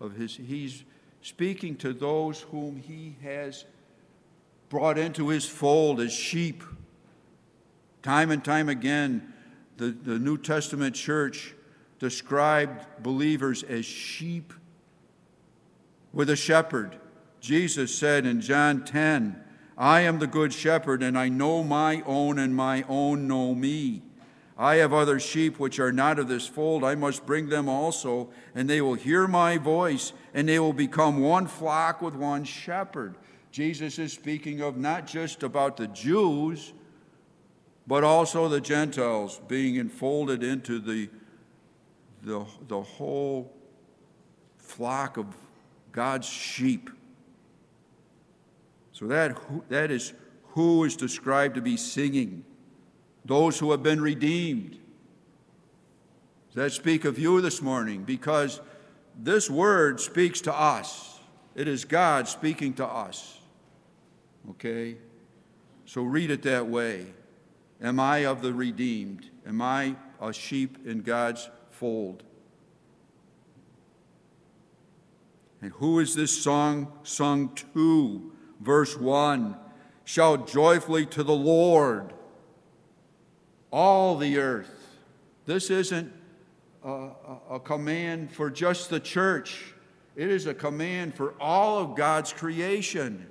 of 0.00 0.14
his. 0.14 0.36
He's 0.36 0.84
speaking 1.22 1.74
to 1.78 1.92
those 1.92 2.42
whom 2.42 2.76
he 2.76 3.16
has 3.24 3.64
brought 4.68 4.96
into 4.96 5.30
his 5.30 5.44
fold 5.44 5.98
as 5.98 6.12
sheep. 6.12 6.62
Time 8.04 8.30
and 8.30 8.44
time 8.44 8.68
again, 8.68 9.32
the, 9.76 9.90
the 9.90 10.18
New 10.18 10.38
Testament 10.38 10.94
church 10.94 11.54
described 11.98 12.86
believers 13.02 13.62
as 13.62 13.84
sheep 13.84 14.52
with 16.12 16.30
a 16.30 16.36
shepherd. 16.36 16.96
Jesus 17.40 17.94
said 17.94 18.26
in 18.26 18.40
John 18.40 18.84
10, 18.84 19.42
I 19.78 20.00
am 20.00 20.18
the 20.18 20.26
good 20.26 20.52
shepherd, 20.52 21.02
and 21.02 21.18
I 21.18 21.28
know 21.28 21.62
my 21.62 22.02
own, 22.06 22.38
and 22.38 22.56
my 22.56 22.84
own 22.88 23.28
know 23.28 23.54
me. 23.54 24.02
I 24.58 24.76
have 24.76 24.94
other 24.94 25.20
sheep 25.20 25.58
which 25.58 25.78
are 25.78 25.92
not 25.92 26.18
of 26.18 26.28
this 26.28 26.46
fold. 26.46 26.82
I 26.82 26.94
must 26.94 27.26
bring 27.26 27.50
them 27.50 27.68
also, 27.68 28.30
and 28.54 28.70
they 28.70 28.80
will 28.80 28.94
hear 28.94 29.28
my 29.28 29.58
voice, 29.58 30.14
and 30.32 30.48
they 30.48 30.58
will 30.58 30.72
become 30.72 31.20
one 31.20 31.46
flock 31.46 32.00
with 32.00 32.14
one 32.14 32.44
shepherd. 32.44 33.16
Jesus 33.52 33.98
is 33.98 34.14
speaking 34.14 34.62
of 34.62 34.78
not 34.78 35.06
just 35.06 35.42
about 35.42 35.76
the 35.76 35.88
Jews, 35.88 36.72
but 37.86 38.02
also 38.04 38.48
the 38.48 38.60
Gentiles 38.60 39.40
being 39.46 39.76
enfolded 39.76 40.42
into 40.42 40.78
the, 40.78 41.08
the, 42.22 42.44
the 42.66 42.82
whole 42.82 43.52
flock 44.58 45.16
of 45.16 45.26
God's 45.92 46.26
sheep. 46.26 46.90
So 48.92 49.06
that, 49.06 49.38
that 49.68 49.90
is 49.90 50.12
who 50.48 50.84
is 50.84 50.96
described 50.96 51.54
to 51.54 51.60
be 51.60 51.76
singing 51.76 52.44
those 53.24 53.58
who 53.58 53.70
have 53.72 53.82
been 53.82 54.00
redeemed. 54.00 54.78
Does 56.48 56.54
that 56.54 56.72
speak 56.72 57.04
of 57.04 57.18
you 57.18 57.40
this 57.40 57.60
morning? 57.60 58.04
Because 58.04 58.60
this 59.18 59.50
word 59.50 60.00
speaks 60.00 60.40
to 60.42 60.54
us. 60.54 61.20
It 61.54 61.68
is 61.68 61.84
God 61.84 62.28
speaking 62.28 62.72
to 62.74 62.86
us. 62.86 63.38
Okay? 64.50 64.96
So 65.84 66.02
read 66.02 66.30
it 66.30 66.42
that 66.42 66.66
way. 66.66 67.06
Am 67.80 68.00
I 68.00 68.18
of 68.18 68.42
the 68.42 68.54
redeemed? 68.54 69.30
Am 69.46 69.60
I 69.60 69.96
a 70.20 70.32
sheep 70.32 70.86
in 70.86 71.02
God's 71.02 71.48
fold? 71.70 72.22
And 75.60 75.72
who 75.72 75.98
is 75.98 76.14
this 76.14 76.42
song 76.42 76.92
sung 77.02 77.54
to? 77.74 78.32
Verse 78.60 78.96
1 78.96 79.56
Shout 80.04 80.46
joyfully 80.46 81.04
to 81.06 81.22
the 81.22 81.34
Lord 81.34 82.12
all 83.72 84.16
the 84.16 84.38
earth. 84.38 84.98
This 85.44 85.70
isn't 85.70 86.12
a, 86.84 87.10
a, 87.50 87.60
command 87.60 88.32
for 88.32 88.48
just 88.50 88.90
the 88.90 89.00
church, 89.00 89.74
it 90.14 90.30
is 90.30 90.46
a 90.46 90.54
command 90.54 91.14
for 91.14 91.34
all 91.40 91.78
of 91.78 91.96
God's 91.96 92.32
creation. 92.32 93.26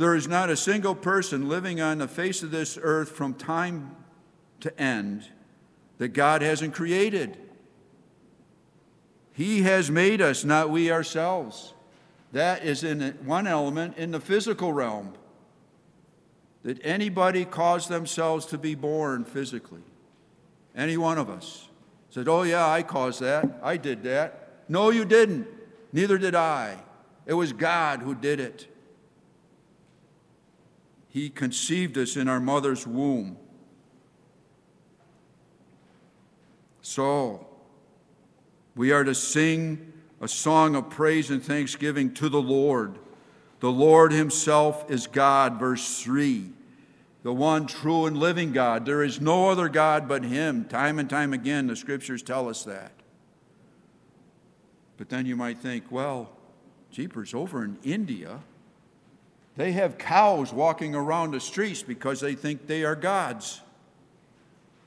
There 0.00 0.14
is 0.14 0.26
not 0.26 0.48
a 0.48 0.56
single 0.56 0.94
person 0.94 1.46
living 1.46 1.78
on 1.82 1.98
the 1.98 2.08
face 2.08 2.42
of 2.42 2.50
this 2.50 2.78
earth 2.80 3.10
from 3.10 3.34
time 3.34 3.94
to 4.60 4.80
end 4.80 5.28
that 5.98 6.14
God 6.14 6.40
hasn't 6.40 6.72
created. 6.72 7.36
He 9.34 9.60
has 9.60 9.90
made 9.90 10.22
us, 10.22 10.42
not 10.42 10.70
we 10.70 10.90
ourselves. 10.90 11.74
That 12.32 12.64
is 12.64 12.82
in 12.82 13.18
one 13.26 13.46
element 13.46 13.98
in 13.98 14.10
the 14.10 14.20
physical 14.20 14.72
realm 14.72 15.12
that 16.62 16.78
anybody 16.82 17.44
caused 17.44 17.90
themselves 17.90 18.46
to 18.46 18.56
be 18.56 18.74
born 18.74 19.26
physically. 19.26 19.82
Any 20.74 20.96
one 20.96 21.18
of 21.18 21.28
us 21.28 21.68
said, 22.08 22.26
Oh, 22.26 22.44
yeah, 22.44 22.66
I 22.66 22.82
caused 22.82 23.20
that. 23.20 23.60
I 23.62 23.76
did 23.76 24.02
that. 24.04 24.62
No, 24.66 24.88
you 24.88 25.04
didn't. 25.04 25.46
Neither 25.92 26.16
did 26.16 26.34
I. 26.34 26.78
It 27.26 27.34
was 27.34 27.52
God 27.52 28.00
who 28.00 28.14
did 28.14 28.40
it. 28.40 28.69
He 31.10 31.28
conceived 31.28 31.98
us 31.98 32.16
in 32.16 32.28
our 32.28 32.40
mother's 32.40 32.86
womb. 32.86 33.36
So, 36.80 37.46
we 38.74 38.90
are 38.90 39.04
to 39.04 39.14
sing 39.14 39.92
a 40.22 40.28
song 40.28 40.74
of 40.74 40.88
praise 40.88 41.30
and 41.30 41.42
thanksgiving 41.42 42.14
to 42.14 42.30
the 42.30 42.40
Lord 42.40 42.98
the 43.60 43.70
Lord 43.70 44.12
Himself 44.12 44.90
is 44.90 45.06
God, 45.06 45.58
verse 45.58 46.02
3. 46.02 46.50
The 47.22 47.32
one 47.32 47.66
true 47.66 48.06
and 48.06 48.16
living 48.16 48.52
God. 48.52 48.86
There 48.86 49.02
is 49.02 49.20
no 49.20 49.50
other 49.50 49.68
God 49.68 50.08
but 50.08 50.24
Him. 50.24 50.64
Time 50.64 50.98
and 50.98 51.08
time 51.08 51.34
again, 51.34 51.66
the 51.66 51.76
scriptures 51.76 52.22
tell 52.22 52.48
us 52.48 52.64
that. 52.64 52.92
But 54.96 55.10
then 55.10 55.26
you 55.26 55.36
might 55.36 55.58
think, 55.58 55.92
well, 55.92 56.30
jeepers, 56.90 57.34
over 57.34 57.62
in 57.62 57.78
India, 57.84 58.40
they 59.60 59.72
have 59.72 59.98
cows 59.98 60.54
walking 60.54 60.94
around 60.94 61.32
the 61.32 61.38
streets 61.38 61.82
because 61.82 62.18
they 62.18 62.34
think 62.34 62.66
they 62.66 62.82
are 62.82 62.96
gods. 62.96 63.60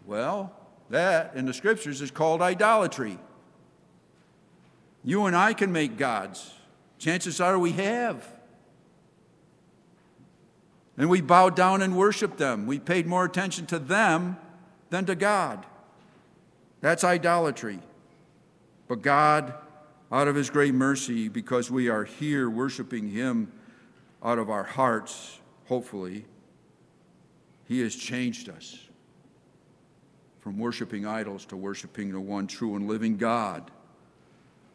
Well, 0.07 0.51
that 0.89 1.35
in 1.35 1.45
the 1.45 1.53
scriptures 1.53 2.01
is 2.01 2.09
called 2.09 2.41
idolatry. 2.41 3.19
You 5.03 5.27
and 5.27 5.35
I 5.35 5.53
can 5.53 5.71
make 5.71 5.95
gods. 5.95 6.55
Chances 6.97 7.39
are 7.39 7.59
we 7.59 7.73
have. 7.73 8.27
And 10.97 11.07
we 11.07 11.21
bowed 11.21 11.55
down 11.55 11.83
and 11.83 11.95
worshiped 11.95 12.39
them. 12.39 12.65
We 12.65 12.79
paid 12.79 13.05
more 13.05 13.25
attention 13.25 13.67
to 13.67 13.77
them 13.77 14.37
than 14.89 15.05
to 15.05 15.13
God. 15.13 15.67
That's 16.81 17.03
idolatry. 17.03 17.77
But 18.87 19.03
God 19.03 19.53
out 20.11 20.27
of 20.27 20.33
His 20.33 20.49
great 20.49 20.73
mercy, 20.73 21.27
because 21.29 21.69
we 21.69 21.89
are 21.89 22.05
here 22.05 22.49
worshiping 22.49 23.09
Him 23.09 23.51
out 24.23 24.39
of 24.39 24.49
our 24.49 24.63
hearts, 24.63 25.39
hopefully, 25.65 26.25
He 27.67 27.81
has 27.81 27.95
changed 27.95 28.49
us 28.49 28.77
from 30.39 30.57
worshiping 30.57 31.05
idols 31.05 31.45
to 31.45 31.57
worshiping 31.57 32.11
the 32.11 32.19
one 32.19 32.47
true 32.47 32.75
and 32.75 32.87
living 32.87 33.17
God. 33.17 33.71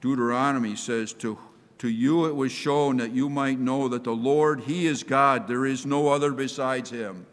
Deuteronomy 0.01 0.77
says, 0.77 1.13
To, 1.15 1.39
to 1.79 1.89
you 1.89 2.27
it 2.27 2.35
was 2.35 2.53
shown 2.53 2.99
that 2.99 3.13
you 3.13 3.29
might 3.29 3.59
know 3.59 3.89
that 3.89 4.05
the 4.05 4.15
Lord, 4.15 4.61
He 4.61 4.87
is 4.87 5.03
God. 5.03 5.49
There 5.49 5.67
is 5.67 5.85
no 5.85 6.09
other 6.09 6.33
besides 6.33 6.91
Him. 6.91 7.27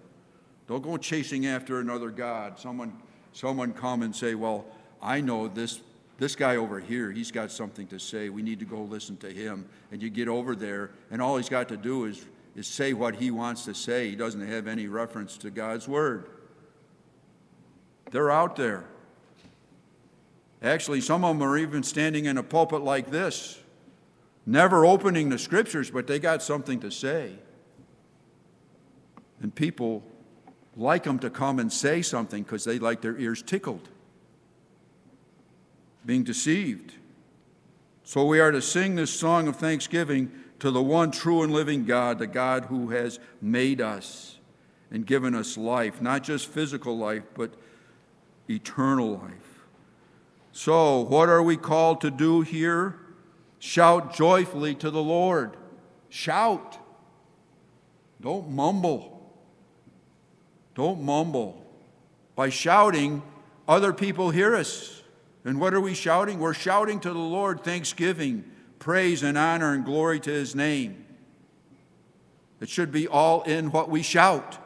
Don't 0.67 0.81
go 0.81 0.97
chasing 0.97 1.45
after 1.45 1.79
another 1.79 2.09
God. 2.09 2.59
Someone, 2.59 2.97
someone 3.33 3.71
come 3.73 4.01
and 4.01 4.15
say, 4.15 4.35
Well, 4.35 4.65
I 5.01 5.21
know 5.21 5.47
this 5.47 5.81
this 6.17 6.35
guy 6.35 6.55
over 6.55 6.79
here, 6.79 7.11
he's 7.11 7.31
got 7.31 7.51
something 7.51 7.87
to 7.87 7.99
say. 7.99 8.29
We 8.29 8.41
need 8.41 8.59
to 8.59 8.65
go 8.65 8.81
listen 8.81 9.17
to 9.17 9.29
him. 9.29 9.65
And 9.91 10.01
you 10.01 10.09
get 10.09 10.27
over 10.27 10.55
there, 10.55 10.91
and 11.11 11.21
all 11.21 11.37
he's 11.37 11.49
got 11.49 11.67
to 11.69 11.77
do 11.77 12.05
is, 12.05 12.25
is 12.55 12.67
say 12.67 12.93
what 12.93 13.15
he 13.15 13.31
wants 13.31 13.65
to 13.65 13.73
say. 13.73 14.09
He 14.09 14.15
doesn't 14.15 14.47
have 14.47 14.67
any 14.67 14.87
reference 14.87 15.37
to 15.39 15.49
God's 15.49 15.87
word. 15.87 16.29
They're 18.11 18.31
out 18.31 18.55
there. 18.55 18.85
Actually, 20.61 21.01
some 21.01 21.25
of 21.25 21.37
them 21.37 21.47
are 21.47 21.57
even 21.57 21.83
standing 21.83 22.25
in 22.25 22.37
a 22.37 22.43
pulpit 22.43 22.81
like 22.81 23.11
this, 23.11 23.59
never 24.45 24.85
opening 24.85 25.29
the 25.29 25.37
scriptures, 25.37 25.91
but 25.91 26.07
they 26.07 26.17
got 26.17 26.41
something 26.41 26.79
to 26.79 26.89
say. 26.91 27.33
And 29.41 29.53
people 29.53 30.01
like 30.77 31.03
them 31.03 31.19
to 31.19 31.29
come 31.29 31.59
and 31.59 31.71
say 31.71 32.01
something 32.01 32.43
because 32.43 32.63
they 32.63 32.79
like 32.79 33.01
their 33.01 33.17
ears 33.17 33.41
tickled 33.41 33.89
being 36.05 36.23
deceived. 36.23 36.93
So 38.03 38.25
we 38.25 38.39
are 38.39 38.51
to 38.51 38.61
sing 38.61 38.95
this 38.95 39.11
song 39.11 39.47
of 39.47 39.55
thanksgiving 39.55 40.31
to 40.59 40.71
the 40.71 40.81
one 40.81 41.11
true 41.11 41.41
and 41.41 41.51
living 41.51 41.85
God, 41.85 42.19
the 42.19 42.27
God 42.27 42.65
who 42.65 42.91
has 42.91 43.19
made 43.41 43.81
us 43.81 44.37
and 44.91 45.05
given 45.05 45.33
us 45.33 45.57
life, 45.57 46.01
not 46.01 46.23
just 46.23 46.47
physical 46.47 46.97
life, 46.97 47.23
but 47.33 47.53
eternal 48.49 49.17
life. 49.17 49.65
So, 50.51 51.01
what 51.01 51.27
are 51.27 51.43
we 51.43 51.57
called 51.57 51.99
to 52.01 52.11
do 52.11 52.41
here? 52.41 52.95
Shout 53.59 54.15
joyfully 54.15 54.75
to 54.75 54.91
the 54.91 55.01
Lord. 55.01 55.57
Shout. 56.09 56.77
Don't 58.21 58.49
mumble. 58.51 59.33
Don't 60.75 61.01
mumble. 61.01 61.65
By 62.35 62.49
shouting, 62.49 63.23
other 63.67 63.91
people 63.91 64.29
hear 64.29 64.55
us. 64.55 65.01
And 65.45 65.59
what 65.59 65.75
are 65.75 65.79
we 65.79 65.93
shouting? 65.93 66.39
We're 66.39 66.55
shouting 66.55 66.99
to 67.01 67.13
the 67.13 67.19
Lord 67.19 67.63
thanksgiving, 67.63 68.43
praise 68.79 69.21
and 69.21 69.37
honor 69.37 69.73
and 69.73 69.85
glory 69.85 70.19
to 70.21 70.31
his 70.31 70.55
name. 70.55 71.05
It 72.59 72.67
should 72.67 72.91
be 72.91 73.07
all 73.07 73.43
in 73.43 73.71
what 73.71 73.89
we 73.89 74.01
shout. 74.01 74.57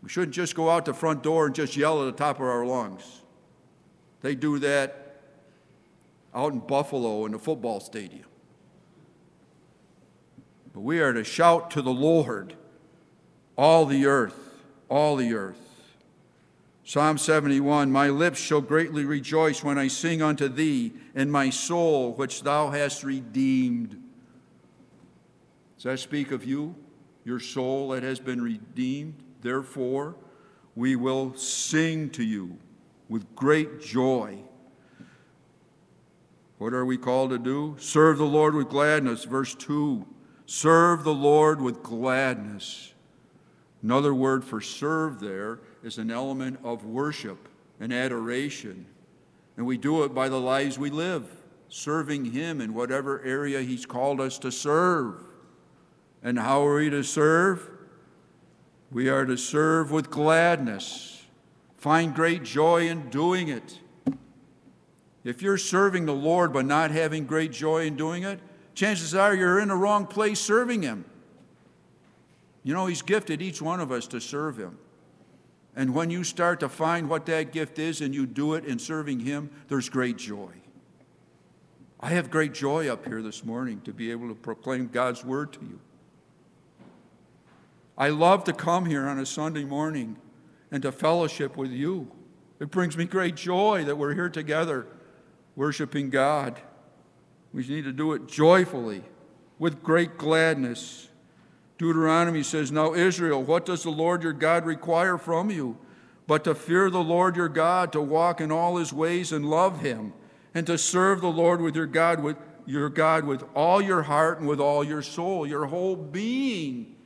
We 0.00 0.08
shouldn't 0.08 0.34
just 0.34 0.54
go 0.54 0.70
out 0.70 0.84
the 0.84 0.94
front 0.94 1.24
door 1.24 1.46
and 1.46 1.54
just 1.54 1.76
yell 1.76 2.06
at 2.06 2.16
the 2.16 2.24
top 2.24 2.36
of 2.36 2.46
our 2.46 2.64
lungs. 2.64 3.22
They 4.20 4.36
do 4.36 4.60
that 4.60 5.22
out 6.32 6.52
in 6.52 6.60
Buffalo 6.60 7.26
in 7.26 7.32
the 7.32 7.38
football 7.38 7.80
stadium. 7.80 8.26
But 10.72 10.80
we 10.80 11.00
are 11.00 11.12
to 11.12 11.24
shout 11.24 11.72
to 11.72 11.82
the 11.82 11.90
Lord, 11.90 12.54
all 13.56 13.86
the 13.86 14.06
earth, 14.06 14.38
all 14.88 15.16
the 15.16 15.34
earth. 15.34 15.67
Psalm 16.88 17.18
71 17.18 17.92
My 17.92 18.08
lips 18.08 18.40
shall 18.40 18.62
greatly 18.62 19.04
rejoice 19.04 19.62
when 19.62 19.76
I 19.76 19.88
sing 19.88 20.22
unto 20.22 20.48
thee, 20.48 20.94
and 21.14 21.30
my 21.30 21.50
soul, 21.50 22.14
which 22.14 22.42
thou 22.42 22.70
hast 22.70 23.04
redeemed. 23.04 24.02
Does 25.76 25.84
that 25.84 25.98
speak 25.98 26.32
of 26.32 26.46
you, 26.46 26.74
your 27.26 27.40
soul 27.40 27.90
that 27.90 28.02
has 28.04 28.20
been 28.20 28.40
redeemed? 28.40 29.22
Therefore, 29.42 30.16
we 30.74 30.96
will 30.96 31.36
sing 31.36 32.08
to 32.08 32.24
you 32.24 32.56
with 33.10 33.34
great 33.34 33.82
joy. 33.82 34.38
What 36.56 36.72
are 36.72 36.86
we 36.86 36.96
called 36.96 37.28
to 37.32 37.38
do? 37.38 37.76
Serve 37.78 38.16
the 38.16 38.24
Lord 38.24 38.54
with 38.54 38.70
gladness. 38.70 39.24
Verse 39.24 39.54
2 39.54 40.06
Serve 40.46 41.04
the 41.04 41.12
Lord 41.12 41.60
with 41.60 41.82
gladness. 41.82 42.94
Another 43.82 44.14
word 44.14 44.42
for 44.42 44.62
serve 44.62 45.20
there 45.20 45.60
is 45.82 45.98
an 45.98 46.10
element 46.10 46.58
of 46.64 46.84
worship 46.84 47.48
and 47.80 47.92
adoration. 47.92 48.86
And 49.56 49.66
we 49.66 49.76
do 49.76 50.04
it 50.04 50.14
by 50.14 50.28
the 50.28 50.40
lives 50.40 50.78
we 50.78 50.90
live, 50.90 51.28
serving 51.68 52.26
Him 52.26 52.60
in 52.60 52.74
whatever 52.74 53.22
area 53.22 53.60
He's 53.62 53.86
called 53.86 54.20
us 54.20 54.38
to 54.40 54.52
serve. 54.52 55.24
And 56.22 56.38
how 56.38 56.66
are 56.66 56.76
we 56.76 56.90
to 56.90 57.02
serve? 57.02 57.68
We 58.90 59.08
are 59.08 59.26
to 59.26 59.36
serve 59.36 59.90
with 59.90 60.10
gladness, 60.10 61.26
find 61.76 62.14
great 62.14 62.42
joy 62.42 62.88
in 62.88 63.10
doing 63.10 63.48
it. 63.48 63.78
If 65.24 65.42
you're 65.42 65.58
serving 65.58 66.06
the 66.06 66.14
Lord 66.14 66.52
but 66.52 66.64
not 66.64 66.90
having 66.90 67.26
great 67.26 67.52
joy 67.52 67.84
in 67.84 67.96
doing 67.96 68.22
it, 68.22 68.40
chances 68.74 69.14
are 69.14 69.34
you're 69.34 69.60
in 69.60 69.68
the 69.68 69.74
wrong 69.74 70.06
place 70.06 70.40
serving 70.40 70.82
Him. 70.82 71.04
You 72.64 72.74
know, 72.74 72.86
He's 72.86 73.02
gifted 73.02 73.42
each 73.42 73.60
one 73.60 73.80
of 73.80 73.92
us 73.92 74.06
to 74.08 74.20
serve 74.20 74.56
Him. 74.58 74.78
And 75.78 75.94
when 75.94 76.10
you 76.10 76.24
start 76.24 76.58
to 76.58 76.68
find 76.68 77.08
what 77.08 77.24
that 77.26 77.52
gift 77.52 77.78
is 77.78 78.00
and 78.00 78.12
you 78.12 78.26
do 78.26 78.54
it 78.54 78.64
in 78.64 78.80
serving 78.80 79.20
Him, 79.20 79.48
there's 79.68 79.88
great 79.88 80.16
joy. 80.16 80.50
I 82.00 82.08
have 82.08 82.32
great 82.32 82.52
joy 82.52 82.88
up 82.88 83.06
here 83.06 83.22
this 83.22 83.44
morning 83.44 83.80
to 83.82 83.92
be 83.92 84.10
able 84.10 84.26
to 84.26 84.34
proclaim 84.34 84.88
God's 84.88 85.24
word 85.24 85.52
to 85.52 85.60
you. 85.60 85.78
I 87.96 88.08
love 88.08 88.42
to 88.44 88.52
come 88.52 88.86
here 88.86 89.06
on 89.06 89.20
a 89.20 89.26
Sunday 89.26 89.62
morning 89.62 90.16
and 90.72 90.82
to 90.82 90.90
fellowship 90.90 91.56
with 91.56 91.70
you. 91.70 92.10
It 92.58 92.72
brings 92.72 92.96
me 92.96 93.04
great 93.04 93.36
joy 93.36 93.84
that 93.84 93.94
we're 93.94 94.14
here 94.14 94.28
together 94.28 94.84
worshiping 95.54 96.10
God. 96.10 96.60
We 97.52 97.64
need 97.68 97.84
to 97.84 97.92
do 97.92 98.14
it 98.14 98.26
joyfully, 98.26 99.04
with 99.60 99.84
great 99.84 100.18
gladness. 100.18 101.07
Deuteronomy 101.78 102.42
says, 102.42 102.70
Now, 102.72 102.92
Israel, 102.92 103.42
what 103.42 103.64
does 103.64 103.84
the 103.84 103.90
Lord 103.90 104.22
your 104.22 104.32
God 104.32 104.66
require 104.66 105.16
from 105.16 105.50
you? 105.50 105.78
But 106.26 106.44
to 106.44 106.54
fear 106.54 106.90
the 106.90 107.02
Lord 107.02 107.36
your 107.36 107.48
God, 107.48 107.92
to 107.92 108.02
walk 108.02 108.40
in 108.40 108.52
all 108.52 108.76
his 108.76 108.92
ways 108.92 109.32
and 109.32 109.48
love 109.48 109.80
him, 109.80 110.12
and 110.54 110.66
to 110.66 110.76
serve 110.76 111.20
the 111.20 111.30
Lord 111.30 111.60
with 111.60 111.74
your 111.74 111.86
God 111.86 112.22
with 112.22 112.36
your 112.68 112.90
God 112.90 113.24
with 113.24 113.42
all 113.54 113.80
your 113.80 114.02
heart 114.02 114.40
and 114.40 114.46
with 114.46 114.60
all 114.60 114.84
your 114.84 115.00
soul, 115.00 115.46
your 115.46 115.64
whole 115.64 115.96
being. 115.96 116.96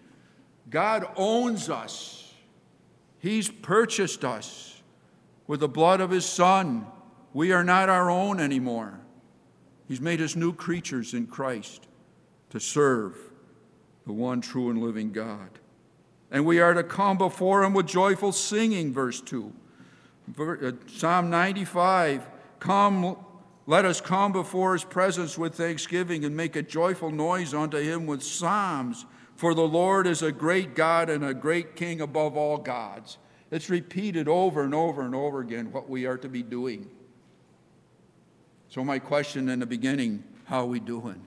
God 0.69 1.07
owns 1.17 1.71
us. 1.71 2.35
He's 3.21 3.49
purchased 3.49 4.25
us 4.25 4.83
with 5.47 5.61
the 5.61 5.69
blood 5.69 6.01
of 6.01 6.11
his 6.11 6.25
son. 6.25 6.85
We 7.33 7.53
are 7.53 7.63
not 7.63 7.89
our 7.89 8.11
own 8.11 8.41
anymore. 8.41 8.99
He's 9.87 10.01
made 10.01 10.21
us 10.21 10.35
new 10.35 10.53
creatures 10.53 11.15
in 11.15 11.29
Christ 11.29 11.87
to 12.51 12.59
serve 12.59 13.17
the 14.07 14.12
one 14.12 14.41
true 14.41 14.71
and 14.71 14.83
living 14.83 15.12
God. 15.12 15.51
And 16.31 16.47
we 16.47 16.61
are 16.61 16.75
to 16.75 16.83
come 16.83 17.19
before 17.19 17.62
him 17.62 17.75
with 17.75 17.87
joyful 17.87 18.33
singing, 18.33 18.93
verse 18.93 19.21
2. 19.21 19.53
Uh, 20.38 20.73
Psalm 20.87 21.31
95 21.31 22.27
Come, 22.59 23.17
let 23.67 23.85
us 23.85 24.01
come 24.01 24.31
before 24.31 24.75
his 24.75 24.85
presence 24.85 25.37
with 25.37 25.57
thanksgiving 25.57 26.25
and 26.25 26.37
make 26.37 26.55
a 26.55 26.62
joyful 26.62 27.11
noise 27.11 27.53
unto 27.53 27.79
him 27.79 28.07
with 28.07 28.23
psalms. 28.23 29.05
For 29.35 29.53
the 29.53 29.67
Lord 29.67 30.07
is 30.07 30.23
a 30.23 30.31
great 30.31 30.77
God 30.77 31.11
and 31.11 31.25
a 31.25 31.35
great 31.35 31.75
King 31.75 32.01
above 32.01 32.37
all 32.37 32.59
gods. 32.59 33.19
It's 33.51 33.69
repeated 33.69 34.29
over 34.29 34.62
and 34.62 34.75
over 34.75 35.03
and 35.03 35.15
over 35.15 35.41
again 35.41 35.73
what 35.73 35.91
we 35.91 36.07
are 36.07 36.17
to 36.19 36.29
be 36.29 36.43
doing. 36.43 36.88
So, 38.69 38.85
my 38.85 38.99
question 38.99 39.49
in 39.49 39.59
the 39.59 39.67
beginning 39.67 40.23
how 40.45 40.61
are 40.61 40.67
we 40.67 40.81
doing? 40.81 41.27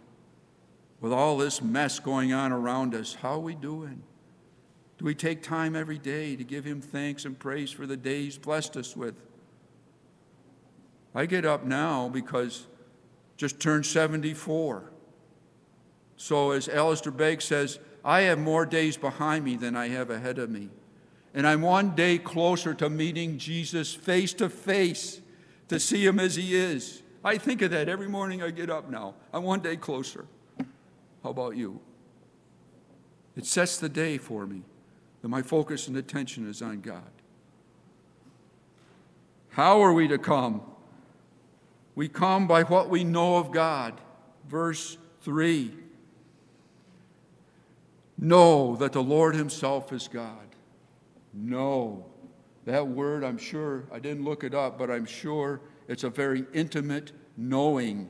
With 1.01 1.11
all 1.11 1.37
this 1.37 1.61
mess 1.61 1.99
going 1.99 2.33
on 2.33 2.51
around 2.51 2.95
us, 2.95 3.15
how 3.15 3.33
are 3.33 3.39
we 3.39 3.55
doing? 3.55 4.01
Do 4.97 5.05
we 5.05 5.15
take 5.15 5.43
time 5.43 5.75
every 5.75 5.97
day 5.97 6.35
to 6.35 6.43
give 6.43 6.65
Him 6.65 6.81
thanks 6.81 7.25
and 7.25 7.37
praise 7.37 7.71
for 7.71 7.85
the 7.85 7.97
day 7.97 8.23
He's 8.23 8.37
blessed 8.37 8.77
us 8.77 8.95
with? 8.95 9.15
I 11.13 11.25
get 11.25 11.45
up 11.45 11.65
now 11.65 12.09
because 12.09 12.67
just 13.37 13.59
turned 13.59 13.85
74. 13.85 14.91
So, 16.17 16.51
as 16.51 16.69
Alistair 16.69 17.11
Begg 17.11 17.41
says, 17.41 17.79
I 18.03 18.21
have 18.21 18.39
more 18.39 18.65
days 18.65 18.95
behind 18.95 19.43
me 19.43 19.55
than 19.55 19.75
I 19.75 19.89
have 19.89 20.09
ahead 20.09 20.39
of 20.39 20.49
me. 20.49 20.69
And 21.33 21.45
I'm 21.45 21.61
one 21.61 21.95
day 21.95 22.17
closer 22.17 22.73
to 22.75 22.89
meeting 22.89 23.37
Jesus 23.37 23.93
face 23.93 24.33
to 24.35 24.47
face, 24.47 25.19
to 25.67 25.79
see 25.79 26.05
Him 26.05 26.19
as 26.19 26.35
He 26.35 26.55
is. 26.55 27.01
I 27.23 27.37
think 27.37 27.61
of 27.61 27.71
that 27.71 27.89
every 27.89 28.07
morning 28.07 28.41
I 28.41 28.51
get 28.51 28.69
up 28.69 28.89
now. 28.89 29.15
I'm 29.33 29.43
one 29.43 29.59
day 29.59 29.75
closer. 29.75 30.25
How 31.25 31.31
about 31.31 31.57
you? 31.57 31.79
It 33.35 33.47
sets 33.47 33.77
the 33.77 33.89
day 33.89 34.19
for 34.19 34.45
me 34.45 34.61
that 35.23 35.27
my 35.27 35.41
focus 35.41 35.87
and 35.87 35.97
attention 35.97 36.47
is 36.47 36.61
on 36.61 36.81
God. 36.81 37.01
How 39.49 39.81
are 39.81 39.91
we 39.91 40.07
to 40.07 40.19
come? 40.19 40.61
We 41.95 42.09
come 42.09 42.45
by 42.45 42.61
what 42.61 42.91
we 42.91 43.03
know 43.03 43.37
of 43.37 43.51
God. 43.51 43.99
Verse 44.47 44.99
3 45.21 45.73
Know 48.19 48.75
that 48.75 48.93
the 48.93 49.01
Lord 49.01 49.33
Himself 49.33 49.91
is 49.91 50.07
God. 50.07 50.45
Know. 51.33 52.05
That 52.65 52.87
word, 52.87 53.23
I'm 53.23 53.39
sure, 53.39 53.85
I 53.91 53.97
didn't 53.97 54.25
look 54.25 54.43
it 54.43 54.53
up, 54.53 54.77
but 54.77 54.91
I'm 54.91 55.07
sure 55.07 55.59
it's 55.87 56.03
a 56.03 56.09
very 56.11 56.45
intimate 56.53 57.13
knowing, 57.35 58.09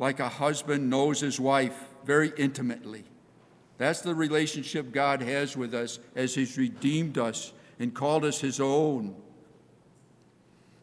like 0.00 0.18
a 0.18 0.28
husband 0.28 0.90
knows 0.90 1.20
his 1.20 1.38
wife 1.38 1.84
very 2.04 2.32
intimately. 2.36 3.04
That's 3.78 4.02
the 4.02 4.14
relationship 4.14 4.92
God 4.92 5.22
has 5.22 5.56
with 5.56 5.74
us 5.74 5.98
as 6.14 6.34
He's 6.34 6.58
redeemed 6.58 7.16
us 7.16 7.52
and 7.78 7.94
called 7.94 8.24
us 8.24 8.40
His 8.40 8.60
own. 8.60 9.16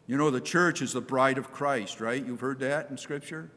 You 0.06 0.16
know, 0.16 0.30
the 0.30 0.40
church 0.40 0.82
is 0.82 0.94
the 0.94 1.00
bride 1.00 1.38
of 1.38 1.52
Christ, 1.52 2.00
right? 2.00 2.24
You've 2.24 2.40
heard 2.40 2.60
that 2.60 2.90
in 2.90 2.96
Scripture? 2.96 3.50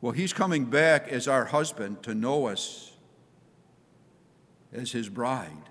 Well, 0.00 0.12
He's 0.12 0.32
coming 0.32 0.64
back 0.64 1.08
as 1.08 1.28
our 1.28 1.44
husband 1.44 2.02
to 2.04 2.14
know 2.14 2.46
us 2.46 2.92
as 4.72 4.92
His 4.92 5.08
bride. 5.08 5.68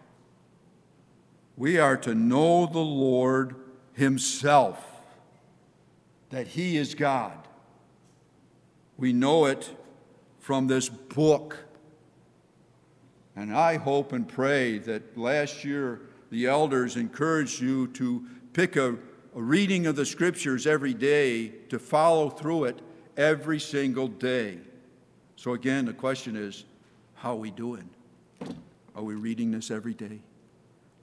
We 1.55 1.79
are 1.79 1.97
to 1.97 2.13
know 2.13 2.67
the 2.67 2.77
Lord 2.79 3.55
Himself, 3.93 4.85
that 6.29 6.47
He 6.47 6.77
is 6.77 6.93
God. 6.93 7.47
We 8.97 9.13
know 9.13 9.45
it 9.45 9.75
from 10.47 10.65
this 10.65 10.87
book 10.87 11.57
and 13.35 13.53
I 13.53 13.75
hope 13.75 14.13
and 14.13 14.25
pray 14.25 14.77
that 14.77 15.17
last 15.17 15.65
year 15.65 16.03
the 16.31 16.45
elders 16.45 16.95
encouraged 16.95 17.59
you 17.59 17.87
to 17.87 18.25
pick 18.53 18.77
a, 18.77 18.93
a 19.35 19.41
reading 19.41 19.87
of 19.87 19.97
the 19.97 20.05
scriptures 20.05 20.65
every 20.65 20.93
day 20.93 21.49
to 21.67 21.77
follow 21.79 22.29
through 22.29 22.63
it 22.63 22.79
every 23.17 23.59
single 23.59 24.07
day. 24.07 24.59
So, 25.35 25.51
again, 25.51 25.83
the 25.83 25.91
question 25.91 26.37
is 26.37 26.63
how 27.15 27.33
are 27.33 27.39
we 27.39 27.51
doing? 27.51 27.89
Are 28.95 29.03
we 29.03 29.15
reading 29.15 29.51
this 29.51 29.69
every 29.69 29.95
day? 29.95 30.21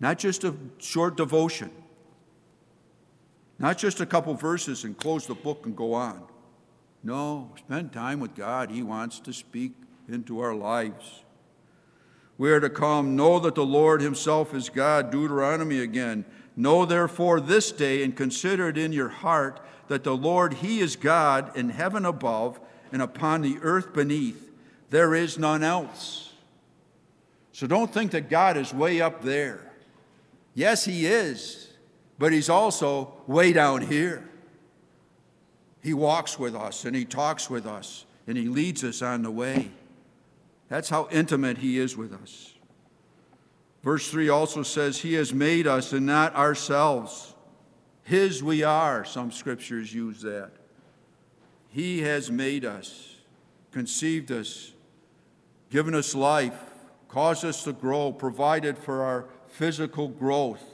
Not 0.00 0.18
just 0.18 0.44
a 0.44 0.54
short 0.78 1.18
devotion, 1.18 1.70
not 3.58 3.76
just 3.76 4.00
a 4.00 4.06
couple 4.06 4.32
verses 4.32 4.84
and 4.84 4.96
close 4.96 5.26
the 5.26 5.34
book 5.34 5.66
and 5.66 5.76
go 5.76 5.92
on. 5.92 6.22
No, 7.04 7.50
spend 7.58 7.92
time 7.92 8.18
with 8.18 8.34
God. 8.34 8.70
He 8.70 8.82
wants 8.82 9.20
to 9.20 9.32
speak 9.34 9.72
into 10.08 10.40
our 10.40 10.54
lives. 10.54 11.22
We 12.38 12.50
are 12.50 12.60
to 12.60 12.70
come, 12.70 13.14
know 13.14 13.38
that 13.40 13.54
the 13.54 13.64
Lord 13.64 14.00
Himself 14.00 14.54
is 14.54 14.70
God. 14.70 15.10
Deuteronomy 15.10 15.80
again. 15.80 16.24
Know 16.56 16.86
therefore 16.86 17.40
this 17.40 17.70
day 17.70 18.02
and 18.02 18.16
consider 18.16 18.70
it 18.70 18.78
in 18.78 18.92
your 18.92 19.10
heart 19.10 19.60
that 19.88 20.02
the 20.02 20.16
Lord, 20.16 20.54
He 20.54 20.80
is 20.80 20.96
God 20.96 21.54
in 21.54 21.68
heaven 21.68 22.06
above 22.06 22.58
and 22.90 23.02
upon 23.02 23.42
the 23.42 23.58
earth 23.60 23.92
beneath. 23.92 24.50
There 24.88 25.14
is 25.14 25.38
none 25.38 25.62
else. 25.62 26.32
So 27.52 27.66
don't 27.66 27.92
think 27.92 28.12
that 28.12 28.30
God 28.30 28.56
is 28.56 28.72
way 28.72 29.02
up 29.02 29.22
there. 29.22 29.72
Yes, 30.54 30.86
He 30.86 31.04
is, 31.04 31.68
but 32.18 32.32
He's 32.32 32.48
also 32.48 33.12
way 33.26 33.52
down 33.52 33.82
here. 33.82 34.28
He 35.84 35.92
walks 35.92 36.38
with 36.38 36.56
us 36.56 36.86
and 36.86 36.96
He 36.96 37.04
talks 37.04 37.50
with 37.50 37.66
us 37.66 38.06
and 38.26 38.38
He 38.38 38.48
leads 38.48 38.82
us 38.82 39.02
on 39.02 39.22
the 39.22 39.30
way. 39.30 39.70
That's 40.70 40.88
how 40.88 41.08
intimate 41.12 41.58
He 41.58 41.78
is 41.78 41.94
with 41.94 42.14
us. 42.14 42.54
Verse 43.82 44.10
3 44.10 44.30
also 44.30 44.62
says, 44.62 44.98
He 44.98 45.12
has 45.12 45.34
made 45.34 45.66
us 45.66 45.92
and 45.92 46.06
not 46.06 46.34
ourselves. 46.34 47.34
His 48.02 48.42
we 48.42 48.62
are, 48.62 49.04
some 49.04 49.30
scriptures 49.30 49.92
use 49.92 50.22
that. 50.22 50.52
He 51.68 52.00
has 52.00 52.30
made 52.30 52.64
us, 52.64 53.16
conceived 53.70 54.32
us, 54.32 54.72
given 55.70 55.94
us 55.94 56.14
life, 56.14 56.58
caused 57.08 57.44
us 57.44 57.62
to 57.64 57.74
grow, 57.74 58.10
provided 58.10 58.78
for 58.78 59.02
our 59.02 59.26
physical 59.48 60.08
growth 60.08 60.64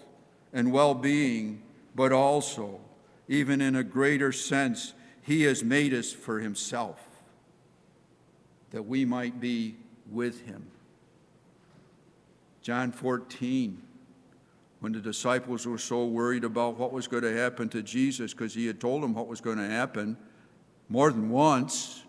and 0.53 0.71
well 0.71 0.95
being, 0.95 1.63
but 1.97 2.13
also, 2.13 2.79
even 3.27 3.61
in 3.61 3.75
a 3.75 3.83
greater 3.83 4.31
sense, 4.31 4.95
He 5.31 5.45
has 5.45 5.63
made 5.63 5.95
us 5.95 6.13
for 6.13 6.41
Himself 6.41 6.99
that 8.73 8.83
we 8.83 9.05
might 9.05 9.39
be 9.39 9.77
with 10.11 10.45
him. 10.45 10.67
John 12.63 12.91
14, 12.91 13.81
when 14.81 14.91
the 14.91 14.99
disciples 14.99 15.69
were 15.69 15.79
so 15.79 16.05
worried 16.05 16.43
about 16.43 16.79
what 16.79 16.91
was 16.91 17.07
going 17.07 17.23
to 17.23 17.33
happen 17.33 17.69
to 17.69 17.81
Jesus 17.81 18.35
because 18.35 18.55
he 18.55 18.67
had 18.67 18.81
told 18.81 19.05
them 19.05 19.15
what 19.15 19.29
was 19.29 19.41
going 19.41 19.59
to 19.59 19.69
happen 19.69 20.17
more 20.89 21.13
than 21.13 21.31
once, 21.31 22.03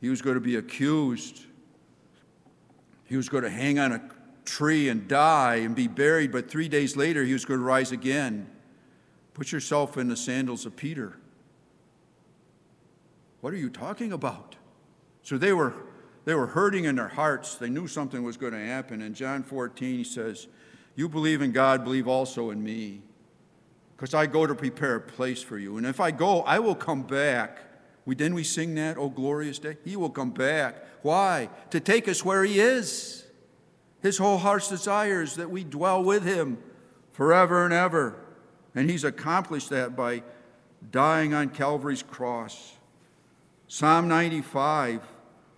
he 0.00 0.08
was 0.08 0.22
going 0.22 0.36
to 0.36 0.40
be 0.40 0.56
accused. 0.56 1.42
He 3.04 3.18
was 3.18 3.28
going 3.28 3.44
to 3.44 3.50
hang 3.50 3.78
on 3.78 3.92
a 3.92 4.00
tree 4.46 4.88
and 4.88 5.06
die 5.06 5.56
and 5.56 5.76
be 5.76 5.86
buried, 5.86 6.32
but 6.32 6.50
three 6.50 6.70
days 6.70 6.96
later 6.96 7.24
he 7.24 7.34
was 7.34 7.44
going 7.44 7.60
to 7.60 7.66
rise 7.66 7.92
again. 7.92 8.48
Put 9.34 9.52
yourself 9.52 9.98
in 9.98 10.08
the 10.08 10.16
sandals 10.16 10.64
of 10.64 10.76
Peter. 10.76 11.18
What 13.46 13.54
are 13.54 13.58
you 13.58 13.70
talking 13.70 14.10
about? 14.10 14.56
So 15.22 15.38
they 15.38 15.52
were, 15.52 15.72
they 16.24 16.34
were 16.34 16.48
hurting 16.48 16.84
in 16.84 16.96
their 16.96 17.06
hearts. 17.06 17.54
They 17.54 17.68
knew 17.68 17.86
something 17.86 18.24
was 18.24 18.36
going 18.36 18.54
to 18.54 18.58
happen. 18.58 19.00
In 19.00 19.14
John 19.14 19.44
14, 19.44 19.98
he 19.98 20.02
says, 20.02 20.48
You 20.96 21.08
believe 21.08 21.42
in 21.42 21.52
God, 21.52 21.84
believe 21.84 22.08
also 22.08 22.50
in 22.50 22.60
me. 22.60 23.02
Because 23.96 24.14
I 24.14 24.26
go 24.26 24.48
to 24.48 24.54
prepare 24.56 24.96
a 24.96 25.00
place 25.00 25.44
for 25.44 25.58
you. 25.58 25.76
And 25.76 25.86
if 25.86 26.00
I 26.00 26.10
go, 26.10 26.40
I 26.40 26.58
will 26.58 26.74
come 26.74 27.04
back. 27.04 27.58
We, 28.04 28.16
didn't 28.16 28.34
we 28.34 28.42
sing 28.42 28.74
that, 28.74 28.98
Oh 28.98 29.10
glorious 29.10 29.60
day? 29.60 29.76
He 29.84 29.94
will 29.94 30.10
come 30.10 30.32
back. 30.32 30.84
Why? 31.02 31.48
To 31.70 31.78
take 31.78 32.08
us 32.08 32.24
where 32.24 32.42
he 32.42 32.58
is. 32.58 33.26
His 34.02 34.18
whole 34.18 34.38
heart's 34.38 34.68
desire 34.68 35.22
is 35.22 35.36
that 35.36 35.50
we 35.50 35.62
dwell 35.62 36.02
with 36.02 36.24
him 36.24 36.58
forever 37.12 37.64
and 37.64 37.72
ever. 37.72 38.16
And 38.74 38.90
he's 38.90 39.04
accomplished 39.04 39.70
that 39.70 39.94
by 39.94 40.24
dying 40.90 41.32
on 41.32 41.50
Calvary's 41.50 42.02
cross. 42.02 42.75
Psalm 43.68 44.08
95 44.08 45.02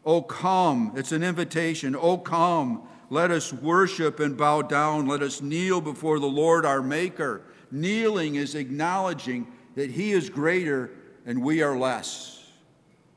Oh, 0.04 0.22
come. 0.22 0.92
It's 0.96 1.12
an 1.12 1.22
invitation. 1.22 1.94
Oh, 1.94 2.16
come. 2.16 2.88
Let 3.10 3.30
us 3.30 3.52
worship 3.52 4.20
and 4.20 4.38
bow 4.38 4.62
down. 4.62 5.06
Let 5.06 5.22
us 5.22 5.42
kneel 5.42 5.82
before 5.82 6.18
the 6.18 6.26
Lord 6.26 6.64
our 6.64 6.80
Maker. 6.80 7.42
Kneeling 7.70 8.36
is 8.36 8.54
acknowledging 8.54 9.46
that 9.74 9.90
He 9.90 10.12
is 10.12 10.30
greater 10.30 10.90
and 11.26 11.42
we 11.42 11.60
are 11.60 11.78
less, 11.78 12.42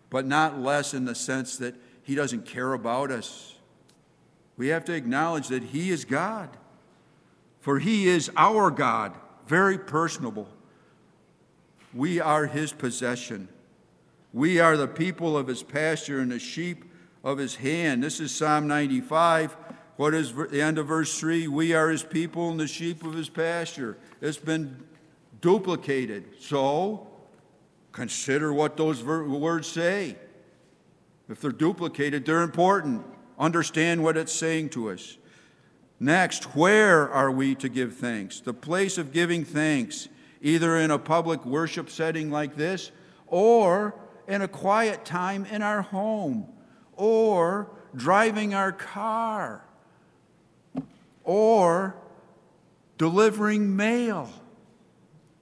but 0.09 0.25
not 0.25 0.59
less 0.59 0.93
in 0.93 1.05
the 1.05 1.15
sense 1.15 1.55
that 1.57 1.75
He 2.03 2.13
doesn't 2.13 2.45
care 2.45 2.73
about 2.73 3.09
us. 3.09 3.55
We 4.57 4.67
have 4.67 4.83
to 4.85 4.93
acknowledge 4.93 5.47
that 5.47 5.63
He 5.63 5.91
is 5.91 6.03
God, 6.03 6.49
for 7.61 7.79
He 7.79 8.09
is 8.09 8.29
our 8.35 8.69
God, 8.69 9.15
very 9.47 9.77
personable. 9.77 10.49
We 11.93 12.19
are 12.19 12.47
His 12.47 12.73
possession. 12.73 13.47
We 14.33 14.59
are 14.59 14.77
the 14.77 14.87
people 14.87 15.37
of 15.37 15.47
his 15.47 15.63
pasture 15.63 16.19
and 16.19 16.31
the 16.31 16.39
sheep 16.39 16.85
of 17.23 17.37
his 17.37 17.55
hand. 17.55 18.03
This 18.03 18.19
is 18.19 18.33
Psalm 18.33 18.67
95. 18.67 19.57
What 19.97 20.13
is 20.13 20.33
the 20.33 20.61
end 20.61 20.77
of 20.77 20.87
verse 20.87 21.19
3? 21.19 21.47
We 21.47 21.73
are 21.73 21.89
his 21.89 22.03
people 22.03 22.49
and 22.49 22.59
the 22.59 22.67
sheep 22.67 23.03
of 23.03 23.13
his 23.13 23.29
pasture. 23.29 23.97
It's 24.21 24.37
been 24.37 24.83
duplicated. 25.41 26.25
So, 26.39 27.07
consider 27.91 28.53
what 28.53 28.77
those 28.77 29.03
words 29.03 29.67
say. 29.67 30.15
If 31.29 31.41
they're 31.41 31.51
duplicated, 31.51 32.25
they're 32.25 32.41
important. 32.41 33.05
Understand 33.37 34.03
what 34.03 34.17
it's 34.17 34.33
saying 34.33 34.69
to 34.69 34.91
us. 34.91 35.17
Next, 35.99 36.55
where 36.55 37.09
are 37.09 37.31
we 37.31 37.53
to 37.55 37.69
give 37.69 37.95
thanks? 37.95 38.39
The 38.39 38.53
place 38.53 38.97
of 38.97 39.11
giving 39.11 39.43
thanks, 39.43 40.07
either 40.41 40.77
in 40.77 40.89
a 40.89 40.97
public 40.97 41.45
worship 41.45 41.89
setting 41.89 42.31
like 42.31 42.55
this 42.55 42.91
or 43.27 43.93
in 44.31 44.41
a 44.41 44.47
quiet 44.47 45.03
time 45.03 45.43
in 45.43 45.61
our 45.61 45.81
home 45.81 46.47
or 46.93 47.69
driving 47.93 48.53
our 48.53 48.71
car 48.71 49.61
or 51.25 51.97
delivering 52.97 53.75
mail. 53.75 54.29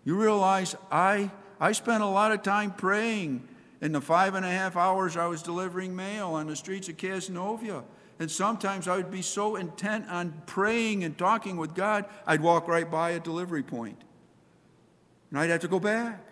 You 0.03 0.15
realize 0.15 0.75
I, 0.91 1.29
I 1.59 1.73
spent 1.73 2.01
a 2.01 2.07
lot 2.07 2.31
of 2.31 2.41
time 2.41 2.71
praying 2.71 3.47
in 3.79 3.91
the 3.91 4.01
five 4.01 4.33
and 4.33 4.43
a 4.43 4.49
half 4.49 4.75
hours 4.75 5.15
I 5.15 5.27
was 5.27 5.43
delivering 5.43 5.95
mail 5.95 6.29
on 6.29 6.47
the 6.47 6.55
streets 6.55 6.89
of 6.89 6.97
Cazenovia. 6.97 7.83
And 8.17 8.29
sometimes 8.31 8.87
I 8.87 8.97
would 8.97 9.11
be 9.11 9.21
so 9.21 9.55
intent 9.55 10.09
on 10.09 10.33
praying 10.47 11.03
and 11.03 11.15
talking 11.15 11.57
with 11.57 11.75
God, 11.75 12.05
I'd 12.25 12.41
walk 12.41 12.67
right 12.67 12.89
by 12.89 13.11
a 13.11 13.19
delivery 13.19 13.61
point. 13.61 14.01
And 15.29 15.39
I'd 15.39 15.51
have 15.51 15.61
to 15.61 15.67
go 15.67 15.79
back. 15.79 16.25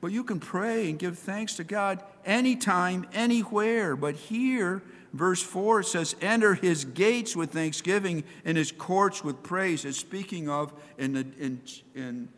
But 0.00 0.12
you 0.12 0.24
can 0.24 0.40
pray 0.40 0.90
and 0.90 0.98
give 0.98 1.18
thanks 1.18 1.54
to 1.56 1.64
God 1.64 2.02
anytime, 2.24 3.06
anywhere. 3.12 3.96
But 3.96 4.14
here, 4.14 4.82
verse 5.12 5.42
4 5.42 5.82
says, 5.82 6.14
Enter 6.20 6.54
his 6.54 6.84
gates 6.84 7.34
with 7.34 7.50
thanksgiving 7.50 8.24
and 8.44 8.56
his 8.56 8.72
courts 8.72 9.24
with 9.24 9.42
praise. 9.42 9.84
It's 9.84 9.98
speaking 9.98 10.48
of 10.48 10.72
in, 10.98 11.14
the, 11.14 11.26
in, 11.38 11.60
in 11.94 12.28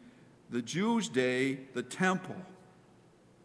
the 0.50 0.62
Jews' 0.62 1.08
day, 1.08 1.58
the 1.74 1.82
temple, 1.82 2.36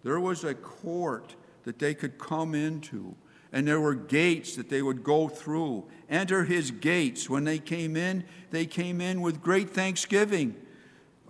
there 0.04 0.20
was 0.20 0.44
a 0.44 0.54
court 0.54 1.36
that 1.64 1.80
they 1.80 1.94
could 1.94 2.18
come 2.18 2.54
into, 2.54 3.16
and 3.52 3.68
there 3.68 3.80
were 3.80 3.96
gates 3.96 4.56
that 4.56 4.70
they 4.70 4.82
would 4.82 5.04
go 5.04 5.28
through. 5.28 5.86
Enter 6.10 6.44
his 6.44 6.72
gates. 6.72 7.30
When 7.30 7.46
they 7.46 7.60
came 7.60 7.96
in, 7.96 8.26
they 8.52 8.66
came 8.66 9.02
in 9.02 9.22
with 9.22 9.42
great 9.42 9.70
thanksgiving. 9.70 10.56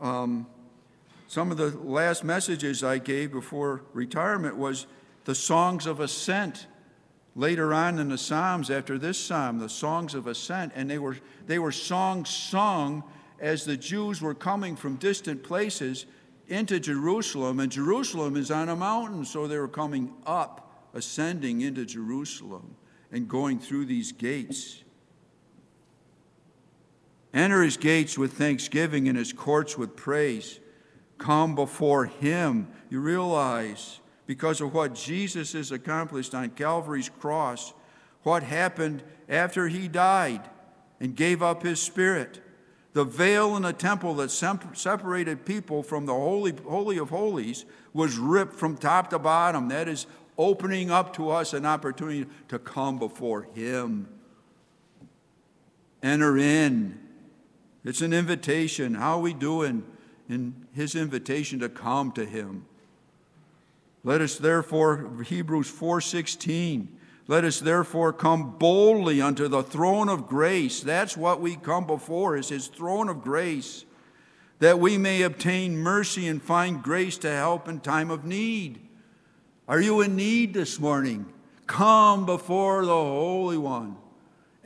Um, 0.02 0.48
some 1.34 1.50
of 1.50 1.58
the 1.58 1.76
last 1.80 2.24
messages 2.24 2.84
I 2.84 3.00
gave 3.00 3.32
before 3.32 3.82
retirement 3.92 4.56
was 4.56 4.86
the 5.26 5.34
songs 5.34 5.88
of 5.88 6.00
ascent. 6.00 6.68
Later 7.36 7.74
on 7.74 7.98
in 7.98 8.10
the 8.10 8.20
Psalms, 8.20 8.70
after 8.70 9.00
this 9.00 9.18
psalm, 9.18 9.58
the 9.58 9.68
songs 9.68 10.14
of 10.14 10.28
ascent, 10.28 10.74
and 10.76 10.88
they 10.88 11.00
were, 11.00 11.18
they 11.48 11.58
were 11.58 11.72
songs 11.72 12.30
sung 12.30 13.04
as 13.40 13.66
the 13.66 13.76
Jews 13.76 14.22
were 14.22 14.36
coming 14.36 14.76
from 14.76 14.98
distant 14.98 15.42
places 15.42 16.06
into 16.50 16.80
Jerusalem, 16.80 17.60
and 17.60 17.72
Jerusalem 17.72 18.38
is 18.38 18.52
on 18.52 18.70
a 18.70 18.76
mountain, 18.76 19.26
so 19.26 19.48
they 19.48 19.58
were 19.58 19.68
coming 19.68 20.14
up, 20.28 20.88
ascending 20.94 21.62
into 21.62 21.84
Jerusalem, 21.84 22.76
and 23.12 23.28
going 23.28 23.58
through 23.58 23.86
these 23.86 24.12
gates. 24.12 24.84
Enter 27.34 27.64
his 27.64 27.78
gates 27.78 28.20
with 28.20 28.34
thanksgiving 28.34 29.10
and 29.10 29.18
his 29.18 29.34
courts 29.34 29.76
with 29.80 29.96
praise. 29.96 30.60
Come 31.18 31.56
before 31.56 32.06
him. 32.06 32.68
You 32.90 33.00
realize, 33.00 34.00
because 34.26 34.62
of 34.62 34.74
what 34.74 34.96
Jesus 34.96 35.54
has 35.54 35.72
accomplished 35.72 36.34
on 36.34 36.50
Calvary's 36.52 37.10
cross, 37.10 37.74
what 38.24 38.44
happened 38.44 39.04
after 39.30 39.68
he 39.68 39.88
died 39.88 40.42
and 41.00 41.16
gave 41.16 41.42
up 41.44 41.64
his 41.64 41.82
spirit. 41.82 42.40
The 42.94 43.04
veil 43.04 43.56
in 43.56 43.64
the 43.64 43.74
temple 43.74 44.14
that 44.16 44.30
separated 44.30 45.46
people 45.46 45.82
from 45.82 46.06
the 46.06 46.14
Holy, 46.14 46.54
Holy 46.68 46.98
of 47.00 47.10
Holies 47.10 47.66
was 47.92 48.18
ripped 48.18 48.54
from 48.54 48.78
top 48.78 49.10
to 49.10 49.20
bottom. 49.20 49.70
That 49.70 49.88
is 49.88 50.06
opening 50.38 50.92
up 50.92 51.16
to 51.16 51.30
us 51.30 51.54
an 51.54 51.66
opportunity 51.66 52.28
to 52.50 52.60
come 52.60 53.00
before 53.00 53.44
Him. 53.54 54.08
Enter 56.04 56.38
in. 56.38 57.00
It's 57.84 58.02
an 58.02 58.14
invitation. 58.14 58.94
How 58.94 59.18
are 59.18 59.22
we 59.22 59.34
doing 59.34 59.84
in 60.30 60.68
His 60.74 60.96
invitation 60.96 61.60
to 61.60 61.70
come 61.70 62.12
to 62.14 62.26
Him? 62.26 62.66
Let 64.04 64.22
us 64.22 64.38
therefore, 64.38 65.24
Hebrews 65.26 65.72
4:16, 65.72 66.88
let 67.28 67.46
us 67.46 67.60
therefore 67.60 68.12
come 68.12 68.58
boldly 68.58 69.22
unto 69.22 69.48
the 69.48 69.64
throne 69.64 70.10
of 70.10 70.28
grace. 70.28 70.82
That's 70.82 71.16
what 71.16 71.40
we 71.40 71.56
come 71.56 71.88
before, 71.88 72.36
is 72.36 72.50
his 72.50 72.68
throne 72.68 73.08
of 73.08 73.24
grace, 73.24 73.86
that 74.60 74.80
we 74.80 74.98
may 74.98 75.22
obtain 75.22 75.78
mercy 75.78 76.28
and 76.28 76.44
find 76.44 76.84
grace 76.84 77.18
to 77.20 77.32
help 77.32 77.70
in 77.70 77.80
time 77.80 78.12
of 78.12 78.26
need. 78.26 78.82
Are 79.70 79.80
you 79.80 80.02
in 80.02 80.18
need 80.18 80.54
this 80.54 80.80
morning? 80.82 81.26
Come 81.66 82.26
before 82.26 82.86
the 82.86 82.92
Holy 82.92 83.58
One. 83.58 83.96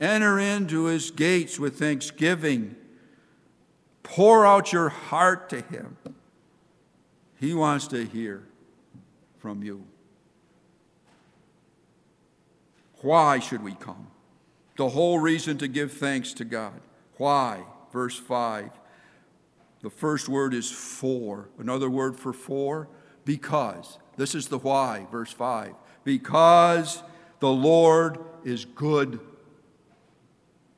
Enter 0.00 0.40
into 0.40 0.84
his 0.84 1.12
gates 1.12 1.60
with 1.60 1.78
thanksgiving. 1.78 2.74
Pour 4.08 4.46
out 4.46 4.72
your 4.72 4.88
heart 4.88 5.50
to 5.50 5.60
him. 5.60 5.98
He 7.38 7.52
wants 7.52 7.86
to 7.88 8.06
hear 8.06 8.42
from 9.38 9.62
you. 9.62 9.84
Why 13.02 13.38
should 13.38 13.62
we 13.62 13.74
come? 13.74 14.08
The 14.76 14.88
whole 14.88 15.18
reason 15.18 15.58
to 15.58 15.68
give 15.68 15.92
thanks 15.92 16.32
to 16.34 16.44
God. 16.44 16.80
Why? 17.18 17.64
Verse 17.92 18.18
5. 18.18 18.70
The 19.82 19.90
first 19.90 20.26
word 20.26 20.54
is 20.54 20.70
for. 20.70 21.50
Another 21.58 21.90
word 21.90 22.16
for 22.16 22.32
for, 22.32 22.88
because. 23.26 23.98
This 24.16 24.34
is 24.34 24.48
the 24.48 24.58
why, 24.58 25.06
verse 25.12 25.32
5. 25.32 25.74
Because 26.02 27.02
the 27.40 27.52
Lord 27.52 28.18
is 28.42 28.64
good. 28.64 29.20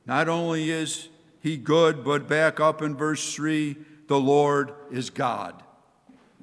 Not 0.05 0.29
only 0.29 0.71
is 0.71 1.10
he 1.41 1.57
good, 1.57 2.05
but 2.05 2.29
back 2.29 2.61
up 2.61 2.83
in 2.83 2.97
verse 2.97 3.35
3 3.35 3.77
the 4.09 4.21
Lord 4.21 4.75
is 4.91 5.09
God. 5.09 5.63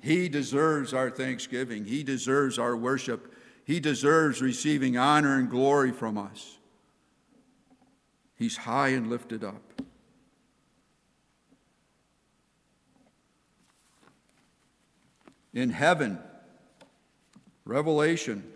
He 0.02 0.30
deserves 0.30 0.94
our 0.94 1.10
thanksgiving, 1.10 1.86
He 1.86 2.04
deserves 2.04 2.58
our 2.58 2.76
worship. 2.76 3.34
He 3.66 3.82
deserves 3.82 4.42
receiving 4.42 4.98
honor 4.98 5.38
and 5.38 5.50
glory 5.50 5.92
from 5.92 6.18
us. 6.18 6.58
He's 8.38 8.56
high 8.56 8.90
and 8.90 9.10
lifted 9.10 9.44
up. 9.44 9.82
In 15.54 15.72
heaven, 15.72 16.18
Revelation, 17.66 18.50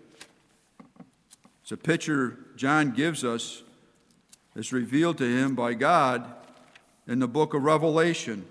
it's 1.62 1.72
a 1.72 1.76
picture 1.76 2.38
John 2.56 2.92
gives 2.92 3.22
us, 3.22 3.62
it's 4.54 4.72
revealed 4.72 5.18
to 5.18 5.24
him 5.24 5.54
by 5.54 5.74
God 5.74 6.30
in 7.06 7.18
the 7.18 7.28
book 7.28 7.54
of 7.54 7.62
Revelation. 7.62 8.44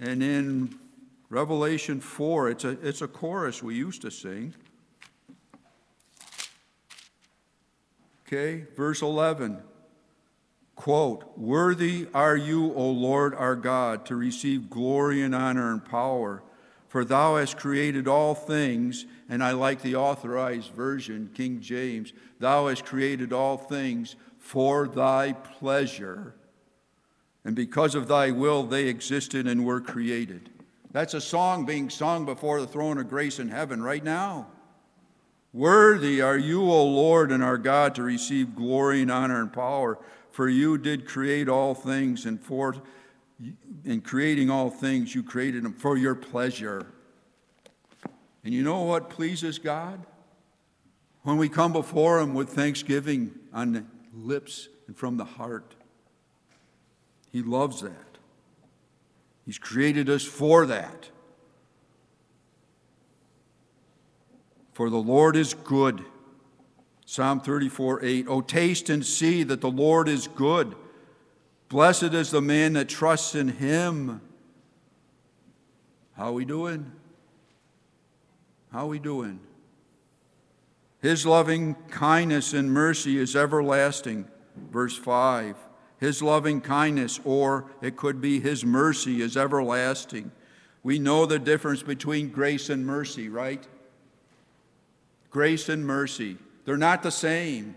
And 0.00 0.22
in 0.22 0.78
Revelation 1.30 2.00
4, 2.00 2.50
it's 2.50 2.64
a, 2.64 2.70
it's 2.86 3.02
a 3.02 3.08
chorus 3.08 3.62
we 3.62 3.74
used 3.74 4.02
to 4.02 4.10
sing. 4.10 4.54
Okay, 8.26 8.64
verse 8.76 9.02
11. 9.02 9.58
Quote, 10.76 11.36
Worthy 11.36 12.06
are 12.14 12.36
you, 12.36 12.72
O 12.74 12.90
Lord 12.90 13.34
our 13.34 13.56
God, 13.56 14.06
to 14.06 14.16
receive 14.16 14.70
glory 14.70 15.22
and 15.22 15.34
honor 15.34 15.72
and 15.72 15.84
power, 15.84 16.42
for 16.88 17.04
thou 17.04 17.36
hast 17.36 17.58
created 17.58 18.08
all 18.08 18.34
things, 18.34 19.04
and 19.28 19.42
I 19.42 19.52
like 19.52 19.82
the 19.82 19.96
authorized 19.96 20.72
version, 20.72 21.30
King 21.34 21.60
James, 21.60 22.12
thou 22.38 22.68
hast 22.68 22.84
created 22.84 23.32
all 23.32 23.56
things 23.56 24.16
for 24.40 24.88
thy 24.88 25.32
pleasure, 25.32 26.34
and 27.44 27.54
because 27.54 27.94
of 27.94 28.08
thy 28.08 28.32
will 28.32 28.64
they 28.64 28.88
existed 28.88 29.46
and 29.46 29.64
were 29.64 29.80
created. 29.80 30.50
That's 30.90 31.14
a 31.14 31.20
song 31.20 31.64
being 31.64 31.88
sung 31.88 32.24
before 32.24 32.60
the 32.60 32.66
throne 32.66 32.98
of 32.98 33.08
grace 33.08 33.38
in 33.38 33.48
heaven 33.48 33.80
right 33.80 34.02
now. 34.02 34.48
Worthy 35.52 36.20
are 36.20 36.38
you, 36.38 36.62
O 36.62 36.84
Lord 36.84 37.30
and 37.30 37.44
our 37.44 37.58
God, 37.58 37.94
to 37.94 38.02
receive 38.02 38.56
glory 38.56 39.02
and 39.02 39.10
honor 39.10 39.40
and 39.40 39.52
power, 39.52 39.98
for 40.32 40.48
you 40.48 40.78
did 40.78 41.06
create 41.06 41.48
all 41.48 41.74
things, 41.74 42.24
and 42.24 42.40
for 42.40 42.74
in 43.84 44.00
creating 44.00 44.50
all 44.50 44.70
things, 44.70 45.14
you 45.14 45.22
created 45.22 45.62
them 45.64 45.72
for 45.72 45.96
your 45.96 46.14
pleasure. 46.14 46.86
And 48.44 48.52
you 48.52 48.62
know 48.62 48.82
what 48.82 49.10
pleases 49.10 49.58
God? 49.58 50.04
When 51.22 51.36
we 51.36 51.48
come 51.48 51.72
before 51.72 52.20
Him 52.20 52.34
with 52.34 52.50
thanksgiving 52.50 53.32
on 53.52 53.88
lips 54.24 54.68
and 54.86 54.96
from 54.96 55.16
the 55.16 55.24
heart. 55.24 55.74
He 57.32 57.42
loves 57.42 57.82
that. 57.82 58.18
He's 59.46 59.58
created 59.58 60.08
us 60.08 60.24
for 60.24 60.66
that. 60.66 61.10
For 64.72 64.90
the 64.90 64.96
Lord 64.96 65.36
is 65.36 65.54
good. 65.54 66.04
Psalm 67.04 67.40
34 67.40 68.04
8. 68.04 68.26
Oh, 68.28 68.40
taste 68.40 68.88
and 68.88 69.04
see 69.04 69.42
that 69.42 69.60
the 69.60 69.70
Lord 69.70 70.08
is 70.08 70.28
good. 70.28 70.74
Blessed 71.68 72.14
is 72.14 72.30
the 72.30 72.40
man 72.40 72.74
that 72.74 72.88
trusts 72.88 73.34
in 73.34 73.48
him. 73.48 74.20
How 76.16 76.32
we 76.32 76.44
doing? 76.44 76.92
How 78.72 78.86
we 78.86 78.98
doing? 78.98 79.40
His 81.00 81.24
loving 81.24 81.74
kindness 81.90 82.52
and 82.52 82.72
mercy 82.72 83.18
is 83.18 83.34
everlasting. 83.34 84.26
Verse 84.70 84.96
5. 84.96 85.56
His 85.98 86.22
loving 86.22 86.60
kindness, 86.60 87.20
or 87.24 87.66
it 87.82 87.96
could 87.96 88.20
be 88.20 88.40
His 88.40 88.64
mercy, 88.64 89.20
is 89.20 89.36
everlasting. 89.36 90.30
We 90.82 90.98
know 90.98 91.26
the 91.26 91.38
difference 91.38 91.82
between 91.82 92.28
grace 92.28 92.70
and 92.70 92.86
mercy, 92.86 93.28
right? 93.28 93.66
grace 95.30 95.68
and 95.68 95.86
mercy. 95.86 96.36
They're 96.64 96.76
not 96.76 97.02
the 97.02 97.10
same 97.10 97.76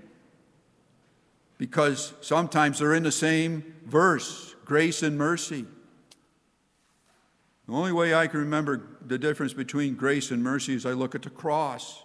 because 1.58 2.14
sometimes 2.22 2.80
they're 2.80 2.96
in 2.96 3.04
the 3.04 3.12
same 3.12 3.76
verse 3.86 4.56
grace 4.66 5.04
and 5.04 5.18
mercy. 5.18 5.66
The 7.68 7.74
only 7.74 7.92
way 7.92 8.14
I 8.14 8.28
can 8.28 8.40
remember 8.40 8.82
the 9.06 9.18
difference 9.18 9.54
between 9.54 9.96
grace 9.96 10.32
and 10.32 10.44
mercy 10.44 10.74
is 10.74 10.86
I 10.86 10.92
look 10.92 11.16
at 11.16 11.22
the 11.22 11.30
cross. 11.30 12.04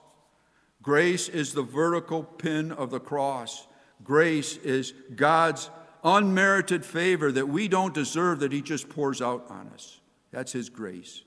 Grace 0.89 1.29
is 1.29 1.53
the 1.53 1.63
vertical 1.63 2.23
pin 2.23 2.73
of 2.73 2.89
the 2.89 2.99
cross. 2.99 3.67
Grace 4.03 4.57
is 4.57 4.95
God's 5.15 5.69
unmerited 6.03 6.83
favor 6.83 7.31
that 7.31 7.47
we 7.47 7.69
don't 7.69 7.93
deserve 7.93 8.41
that 8.41 8.53
He 8.53 8.63
just 8.63 8.89
pours 8.89 9.21
out 9.21 9.45
on 9.51 9.69
us. 9.75 10.01
That's 10.31 10.53
His 10.53 10.71
grace. 10.71 11.25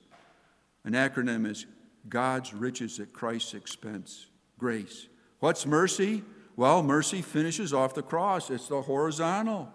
An 0.82 0.94
acronym 0.94 1.48
is 1.48 1.66
God's 2.08 2.52
riches 2.52 2.98
at 2.98 3.12
Christ's 3.12 3.54
expense. 3.54 4.26
Grace. 4.58 5.06
What's 5.38 5.64
mercy? 5.64 6.24
Well, 6.56 6.82
mercy 6.82 7.22
finishes 7.22 7.72
off 7.72 7.94
the 7.94 8.02
cross, 8.02 8.50
it's 8.50 8.66
the 8.66 8.82
horizontal. 8.82 9.68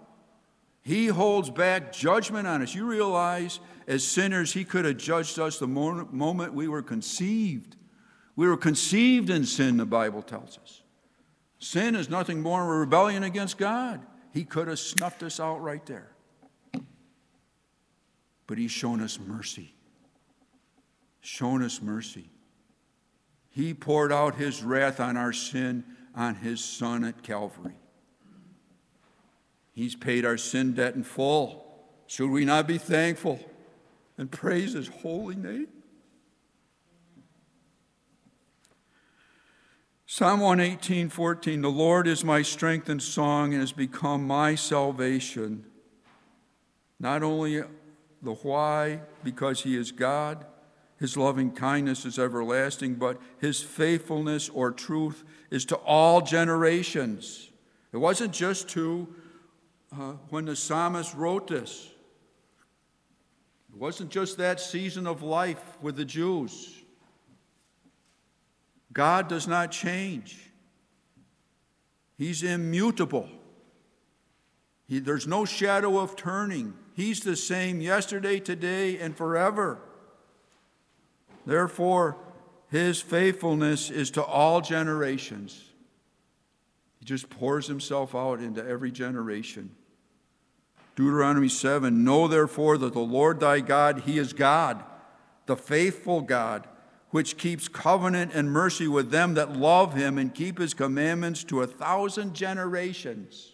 He 0.83 1.07
holds 1.07 1.49
back 1.49 1.93
judgment 1.93 2.45
on 2.45 2.61
us. 2.61 2.75
You 2.75 2.85
realize, 2.85 3.61
as 3.87 4.03
sinners, 4.03 4.51
He 4.51 4.65
could 4.65 4.83
have 4.83 4.97
judged 4.97 5.39
us 5.39 5.59
the 5.59 5.65
moment 5.65 6.53
we 6.53 6.67
were 6.67 6.83
conceived. 6.83 7.77
We 8.37 8.47
were 8.47 8.55
conceived 8.55 9.31
in 9.31 9.45
sin, 9.45 9.77
the 9.77 9.85
Bible 9.85 10.21
tells 10.21 10.59
us. 10.59 10.83
Sin 11.57 11.95
is 11.95 12.07
nothing 12.07 12.39
more 12.39 12.61
than 12.61 12.69
a 12.69 12.73
rebellion 12.73 13.23
against 13.23 13.57
God. 13.57 13.99
He 14.31 14.45
could 14.45 14.67
have 14.67 14.77
snuffed 14.77 15.23
us 15.23 15.39
out 15.39 15.61
right 15.61 15.83
there. 15.87 16.11
But 18.45 18.59
He's 18.59 18.71
shown 18.71 19.01
us 19.01 19.19
mercy. 19.19 19.73
Shown 21.19 21.63
us 21.63 21.81
mercy. 21.81 22.29
He 23.49 23.73
poured 23.73 24.13
out 24.13 24.35
His 24.35 24.61
wrath 24.63 24.99
on 24.99 25.17
our 25.17 25.33
sin 25.33 25.83
on 26.15 26.35
His 26.35 26.63
Son 26.63 27.03
at 27.03 27.23
Calvary. 27.23 27.73
He's 29.73 29.95
paid 29.95 30.25
our 30.25 30.37
sin 30.37 30.73
debt 30.73 30.93
in 30.93 31.03
full. 31.03 31.65
Should 32.05 32.29
we 32.29 32.45
not 32.45 32.67
be 32.67 32.77
thankful 32.77 33.39
and 34.15 34.31
praise 34.31 34.73
His 34.73 34.89
holy 34.89 35.35
name? 35.35 35.67
Psalm 40.09 40.39
118, 40.39 41.09
14 41.09 41.61
The 41.61 41.69
Lord 41.69 42.07
is 42.07 42.23
my 42.23 42.41
strength 42.41 42.87
and 42.87 43.03
song 43.03 43.51
and 43.51 43.59
has 43.59 43.73
become 43.73 44.25
my 44.25 44.55
salvation. 44.55 45.65
Not 46.97 47.23
only 47.23 47.61
the 48.21 48.33
why, 48.35 49.01
because 49.21 49.63
He 49.63 49.75
is 49.75 49.91
God, 49.91 50.45
His 50.97 51.17
loving 51.17 51.51
kindness 51.51 52.05
is 52.05 52.17
everlasting, 52.17 52.95
but 52.95 53.19
His 53.39 53.61
faithfulness 53.61 54.47
or 54.47 54.71
truth 54.71 55.25
is 55.51 55.65
to 55.65 55.75
all 55.75 56.21
generations. 56.21 57.51
It 57.91 57.97
wasn't 57.97 58.31
just 58.31 58.69
to 58.69 59.13
uh, 59.91 60.13
when 60.29 60.45
the 60.45 60.55
psalmist 60.55 61.15
wrote 61.15 61.49
this, 61.49 61.89
it 63.73 63.77
wasn't 63.77 64.09
just 64.09 64.37
that 64.37 64.61
season 64.61 65.05
of 65.05 65.21
life 65.21 65.77
with 65.81 65.97
the 65.97 66.05
Jews. 66.05 66.76
God 68.97 69.27
does 69.27 69.47
not 69.47 69.71
change, 69.71 70.39
He's 72.17 72.41
immutable. 72.41 73.29
He, 74.87 74.99
there's 74.99 75.27
no 75.27 75.45
shadow 75.45 75.99
of 75.99 76.15
turning. 76.15 76.73
He's 76.95 77.19
the 77.19 77.35
same 77.35 77.79
yesterday, 77.79 78.39
today, 78.39 78.97
and 78.97 79.15
forever. 79.15 79.79
Therefore, 81.45 82.15
his 82.69 83.01
faithfulness 83.01 83.91
is 83.91 84.09
to 84.11 84.23
all 84.23 84.61
generations. 84.61 85.61
He 86.99 87.05
just 87.05 87.29
pours 87.29 87.67
himself 87.67 88.15
out 88.15 88.39
into 88.39 88.65
every 88.65 88.91
generation. 88.91 89.75
Deuteronomy 90.95 91.49
7 91.49 92.03
Know 92.03 92.29
therefore 92.29 92.77
that 92.77 92.93
the 92.93 92.99
Lord 92.99 93.41
thy 93.41 93.59
God, 93.59 94.03
he 94.05 94.17
is 94.17 94.31
God, 94.31 94.83
the 95.47 95.57
faithful 95.57 96.21
God 96.21 96.65
which 97.11 97.37
keeps 97.37 97.67
covenant 97.67 98.33
and 98.33 98.51
mercy 98.51 98.87
with 98.87 99.11
them 99.11 99.33
that 99.35 99.55
love 99.55 99.93
him 99.93 100.17
and 100.17 100.33
keep 100.33 100.59
his 100.59 100.73
commandments 100.73 101.43
to 101.45 101.61
a 101.61 101.67
thousand 101.67 102.33
generations. 102.33 103.53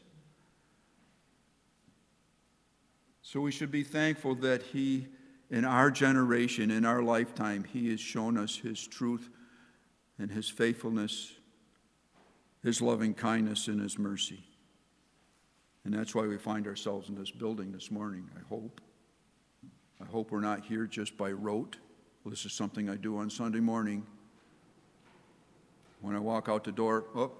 So 3.22 3.41
we 3.41 3.51
should 3.51 3.72
be 3.72 3.84
thankful 3.84 4.36
that 4.36 4.62
he, 4.62 5.08
in 5.49 5.66
our 5.66 5.91
generation, 5.91 6.72
in 6.72 6.86
our 6.86 7.01
lifetime, 7.01 7.64
he 7.64 7.89
has 7.91 7.99
shown 7.99 8.38
us 8.38 8.58
his 8.58 8.86
truth 8.86 9.30
and 10.20 10.30
his 10.32 10.49
faithfulness, 10.49 11.34
his 12.64 12.82
loving 12.82 13.14
kindness, 13.14 13.68
and 13.68 13.82
his 13.82 13.97
mercy. 13.97 14.43
And 15.86 15.93
that's 15.93 16.16
why 16.16 16.26
we 16.26 16.38
find 16.38 16.66
ourselves 16.66 17.10
in 17.10 17.16
this 17.16 17.32
building 17.32 17.72
this 17.72 17.91
morning, 17.91 18.30
I 18.38 18.47
hope. 18.47 18.82
I 20.01 20.06
hope 20.06 20.32
we're 20.32 20.39
not 20.39 20.66
here 20.66 20.86
just 20.86 21.18
by 21.18 21.32
rote. 21.32 21.78
Well, 22.24 22.30
this 22.30 22.45
is 22.45 22.53
something 22.53 22.89
I 22.89 22.95
do 22.95 23.17
on 23.17 23.30
Sunday 23.30 23.59
morning. 23.59 24.05
When 25.99 26.15
I 26.15 26.19
walk 26.19 26.47
out 26.47 26.63
the 26.63 26.71
door, 26.71 27.03
oh, 27.13 27.34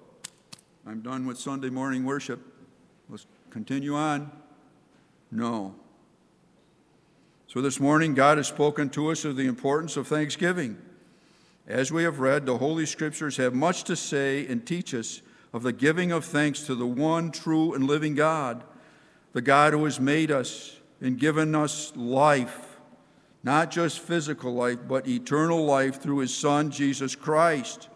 I'm 0.86 1.00
done 1.00 1.24
with 1.24 1.38
Sunday 1.38 1.70
morning 1.70 2.04
worship. 2.04 2.38
Let's 3.08 3.24
continue 3.48 3.94
on. 3.94 4.30
No. 5.30 5.74
So 7.46 7.62
this 7.62 7.80
morning, 7.80 8.12
God 8.12 8.36
has 8.36 8.46
spoken 8.46 8.90
to 8.90 9.10
us 9.10 9.24
of 9.24 9.36
the 9.36 9.46
importance 9.46 9.96
of 9.96 10.06
thanksgiving. 10.06 10.76
As 11.66 11.90
we 11.90 12.02
have 12.02 12.20
read, 12.20 12.44
the 12.44 12.58
Holy 12.58 12.84
Scriptures 12.84 13.38
have 13.38 13.54
much 13.54 13.84
to 13.84 13.96
say 13.96 14.46
and 14.46 14.66
teach 14.66 14.92
us 14.92 15.22
of 15.54 15.62
the 15.62 15.72
giving 15.72 16.12
of 16.12 16.26
thanks 16.26 16.60
to 16.66 16.74
the 16.74 16.86
one 16.86 17.30
true 17.30 17.72
and 17.72 17.86
living 17.86 18.14
God, 18.14 18.62
the 19.32 19.40
God 19.40 19.72
who 19.72 19.82
has 19.86 19.98
made 19.98 20.30
us 20.30 20.76
and 21.00 21.18
given 21.18 21.54
us 21.54 21.90
life 21.96 22.73
not 23.44 23.70
just 23.70 24.00
physical 24.00 24.54
life, 24.54 24.78
but 24.88 25.06
eternal 25.06 25.64
life 25.64 26.00
through 26.00 26.18
his 26.18 26.34
Son, 26.34 26.70
Jesus 26.70 27.14
Christ. 27.14 27.88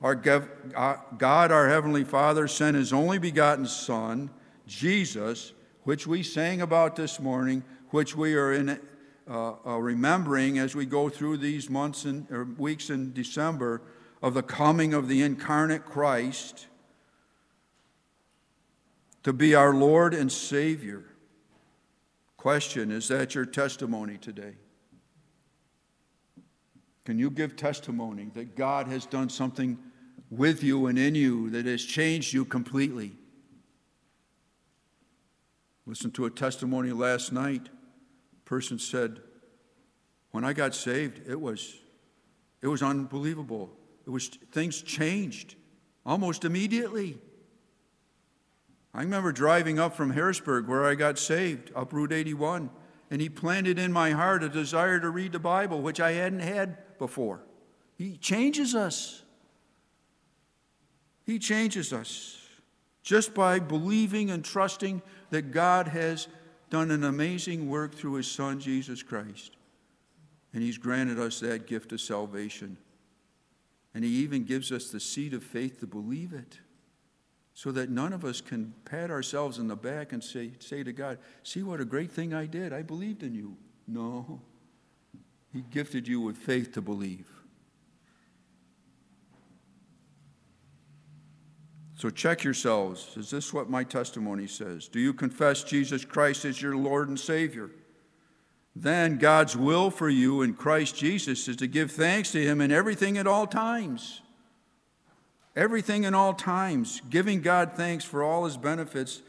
Our 0.00 0.14
God, 0.14 1.50
our 1.50 1.68
Heavenly 1.68 2.04
Father, 2.04 2.46
sent 2.46 2.76
his 2.76 2.92
only 2.92 3.18
begotten 3.18 3.66
Son, 3.66 4.30
Jesus, 4.68 5.52
which 5.82 6.06
we 6.06 6.22
sang 6.22 6.60
about 6.60 6.94
this 6.94 7.18
morning, 7.18 7.64
which 7.90 8.14
we 8.14 8.36
are 8.36 8.52
in, 8.52 8.80
uh, 9.28 9.54
uh, 9.66 9.78
remembering 9.78 10.60
as 10.60 10.76
we 10.76 10.86
go 10.86 11.08
through 11.08 11.38
these 11.38 11.68
months 11.68 12.04
and 12.04 12.56
weeks 12.56 12.88
in 12.88 13.12
December 13.12 13.82
of 14.22 14.34
the 14.34 14.42
coming 14.44 14.94
of 14.94 15.08
the 15.08 15.22
incarnate 15.22 15.84
Christ 15.84 16.68
to 19.24 19.32
be 19.32 19.56
our 19.56 19.74
Lord 19.74 20.14
and 20.14 20.30
Savior. 20.30 21.04
Question 22.36 22.92
Is 22.92 23.08
that 23.08 23.34
your 23.34 23.44
testimony 23.44 24.16
today? 24.16 24.54
Can 27.08 27.18
you 27.18 27.30
give 27.30 27.56
testimony 27.56 28.30
that 28.34 28.54
God 28.54 28.86
has 28.88 29.06
done 29.06 29.30
something 29.30 29.78
with 30.28 30.62
you 30.62 30.88
and 30.88 30.98
in 30.98 31.14
you 31.14 31.48
that 31.48 31.64
has 31.64 31.82
changed 31.82 32.34
you 32.34 32.44
completely? 32.44 33.16
Listen 35.86 36.10
to 36.10 36.26
a 36.26 36.30
testimony 36.30 36.92
last 36.92 37.32
night. 37.32 37.70
A 38.34 38.44
person 38.44 38.78
said, 38.78 39.22
"When 40.32 40.44
I 40.44 40.52
got 40.52 40.74
saved, 40.74 41.26
it 41.26 41.40
was 41.40 41.80
it 42.60 42.66
was 42.66 42.82
unbelievable. 42.82 43.74
It 44.06 44.10
was 44.10 44.28
things 44.52 44.82
changed 44.82 45.54
almost 46.04 46.44
immediately." 46.44 47.18
I 48.92 49.00
remember 49.00 49.32
driving 49.32 49.78
up 49.78 49.96
from 49.96 50.10
Harrisburg 50.10 50.66
where 50.66 50.84
I 50.84 50.94
got 50.94 51.18
saved, 51.18 51.72
up 51.74 51.94
Route 51.94 52.12
81, 52.12 52.68
and 53.10 53.22
he 53.22 53.30
planted 53.30 53.78
in 53.78 53.94
my 53.94 54.10
heart 54.10 54.44
a 54.44 54.50
desire 54.50 55.00
to 55.00 55.08
read 55.08 55.32
the 55.32 55.38
Bible, 55.38 55.80
which 55.80 56.00
I 56.00 56.12
hadn't 56.12 56.40
had 56.40 56.84
before. 56.98 57.40
He 57.96 58.16
changes 58.16 58.74
us. 58.74 59.22
He 61.24 61.38
changes 61.38 61.92
us 61.92 62.38
just 63.02 63.34
by 63.34 63.58
believing 63.58 64.30
and 64.30 64.44
trusting 64.44 65.02
that 65.30 65.50
God 65.50 65.88
has 65.88 66.28
done 66.70 66.90
an 66.90 67.04
amazing 67.04 67.68
work 67.68 67.94
through 67.94 68.14
his 68.14 68.30
Son, 68.30 68.60
Jesus 68.60 69.02
Christ. 69.02 69.56
And 70.52 70.62
he's 70.62 70.78
granted 70.78 71.18
us 71.18 71.40
that 71.40 71.66
gift 71.66 71.92
of 71.92 72.00
salvation. 72.00 72.76
And 73.94 74.04
he 74.04 74.10
even 74.10 74.44
gives 74.44 74.70
us 74.70 74.90
the 74.90 75.00
seed 75.00 75.34
of 75.34 75.42
faith 75.42 75.80
to 75.80 75.86
believe 75.86 76.32
it 76.32 76.60
so 77.54 77.72
that 77.72 77.90
none 77.90 78.12
of 78.12 78.24
us 78.24 78.40
can 78.40 78.72
pat 78.84 79.10
ourselves 79.10 79.58
in 79.58 79.66
the 79.66 79.74
back 79.74 80.12
and 80.12 80.22
say, 80.22 80.52
say 80.60 80.84
to 80.84 80.92
God, 80.92 81.18
See 81.42 81.62
what 81.62 81.80
a 81.80 81.84
great 81.84 82.12
thing 82.12 82.32
I 82.32 82.46
did. 82.46 82.72
I 82.72 82.82
believed 82.82 83.22
in 83.22 83.34
you. 83.34 83.56
No. 83.86 84.40
He 85.52 85.62
gifted 85.70 86.06
you 86.06 86.20
with 86.20 86.36
faith 86.36 86.72
to 86.72 86.82
believe. 86.82 87.26
So 91.96 92.10
check 92.10 92.44
yourselves. 92.44 93.16
Is 93.16 93.28
this 93.28 93.52
what 93.52 93.68
my 93.68 93.82
testimony 93.82 94.46
says? 94.46 94.86
Do 94.86 95.00
you 95.00 95.12
confess 95.12 95.64
Jesus 95.64 96.04
Christ 96.04 96.44
as 96.44 96.62
your 96.62 96.76
Lord 96.76 97.08
and 97.08 97.18
Savior? 97.18 97.70
Then 98.76 99.18
God's 99.18 99.56
will 99.56 99.90
for 99.90 100.08
you 100.08 100.42
in 100.42 100.54
Christ 100.54 100.94
Jesus 100.94 101.48
is 101.48 101.56
to 101.56 101.66
give 101.66 101.90
thanks 101.90 102.30
to 102.32 102.40
Him 102.40 102.60
in 102.60 102.70
everything 102.70 103.18
at 103.18 103.26
all 103.26 103.48
times. 103.48 104.22
Everything 105.56 106.04
in 106.04 106.14
all 106.14 106.34
times. 106.34 107.02
Giving 107.10 107.40
God 107.40 107.72
thanks 107.74 108.04
for 108.04 108.22
all 108.22 108.44
His 108.44 108.56
benefits 108.56 109.22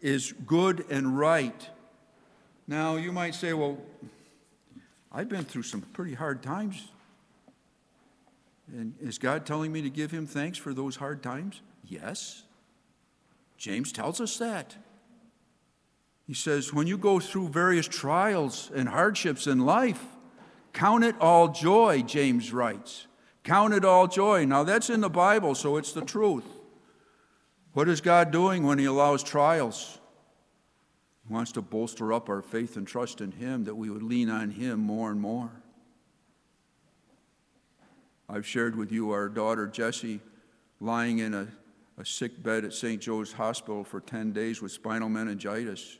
is 0.00 0.32
good 0.44 0.84
and 0.90 1.16
right. 1.16 1.68
Now, 2.66 2.96
you 2.96 3.12
might 3.12 3.36
say, 3.36 3.52
well, 3.52 3.78
I've 5.16 5.30
been 5.30 5.44
through 5.44 5.62
some 5.62 5.80
pretty 5.80 6.12
hard 6.12 6.42
times. 6.42 6.88
And 8.70 8.92
is 9.00 9.16
God 9.16 9.46
telling 9.46 9.72
me 9.72 9.80
to 9.80 9.88
give 9.88 10.10
him 10.10 10.26
thanks 10.26 10.58
for 10.58 10.74
those 10.74 10.96
hard 10.96 11.22
times? 11.22 11.62
Yes. 11.86 12.42
James 13.56 13.92
tells 13.92 14.20
us 14.20 14.36
that. 14.36 14.76
He 16.26 16.34
says, 16.34 16.74
when 16.74 16.86
you 16.86 16.98
go 16.98 17.18
through 17.18 17.48
various 17.48 17.88
trials 17.88 18.70
and 18.74 18.90
hardships 18.90 19.46
in 19.46 19.60
life, 19.60 20.04
count 20.74 21.02
it 21.02 21.18
all 21.18 21.48
joy, 21.48 22.02
James 22.02 22.52
writes. 22.52 23.06
Count 23.42 23.72
it 23.72 23.86
all 23.86 24.08
joy. 24.08 24.44
Now, 24.44 24.64
that's 24.64 24.90
in 24.90 25.00
the 25.00 25.08
Bible, 25.08 25.54
so 25.54 25.78
it's 25.78 25.92
the 25.92 26.04
truth. 26.04 26.44
What 27.72 27.88
is 27.88 28.02
God 28.02 28.32
doing 28.32 28.64
when 28.64 28.78
He 28.78 28.84
allows 28.84 29.22
trials? 29.22 29.98
He 31.26 31.34
wants 31.34 31.52
to 31.52 31.62
bolster 31.62 32.12
up 32.12 32.28
our 32.28 32.42
faith 32.42 32.76
and 32.76 32.86
trust 32.86 33.20
in 33.20 33.32
Him, 33.32 33.64
that 33.64 33.74
we 33.74 33.90
would 33.90 34.02
lean 34.02 34.30
on 34.30 34.50
Him 34.50 34.78
more 34.78 35.10
and 35.10 35.20
more. 35.20 35.50
I've 38.28 38.46
shared 38.46 38.76
with 38.76 38.92
you 38.92 39.10
our 39.10 39.28
daughter 39.28 39.66
Jessie 39.66 40.20
lying 40.80 41.18
in 41.18 41.34
a, 41.34 41.48
a 41.98 42.04
sick 42.04 42.42
bed 42.42 42.64
at 42.64 42.72
St. 42.72 43.00
Joe's 43.00 43.32
Hospital 43.32 43.84
for 43.84 44.00
10 44.00 44.32
days 44.32 44.60
with 44.60 44.72
spinal 44.72 45.08
meningitis. 45.08 45.98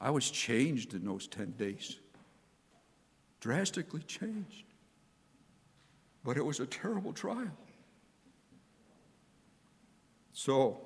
I 0.00 0.10
was 0.10 0.30
changed 0.30 0.94
in 0.94 1.04
those 1.04 1.26
10 1.26 1.52
days, 1.52 1.98
drastically 3.40 4.02
changed. 4.02 4.64
But 6.22 6.38
it 6.38 6.44
was 6.44 6.60
a 6.60 6.66
terrible 6.66 7.12
trial. 7.12 7.52
So, 10.32 10.83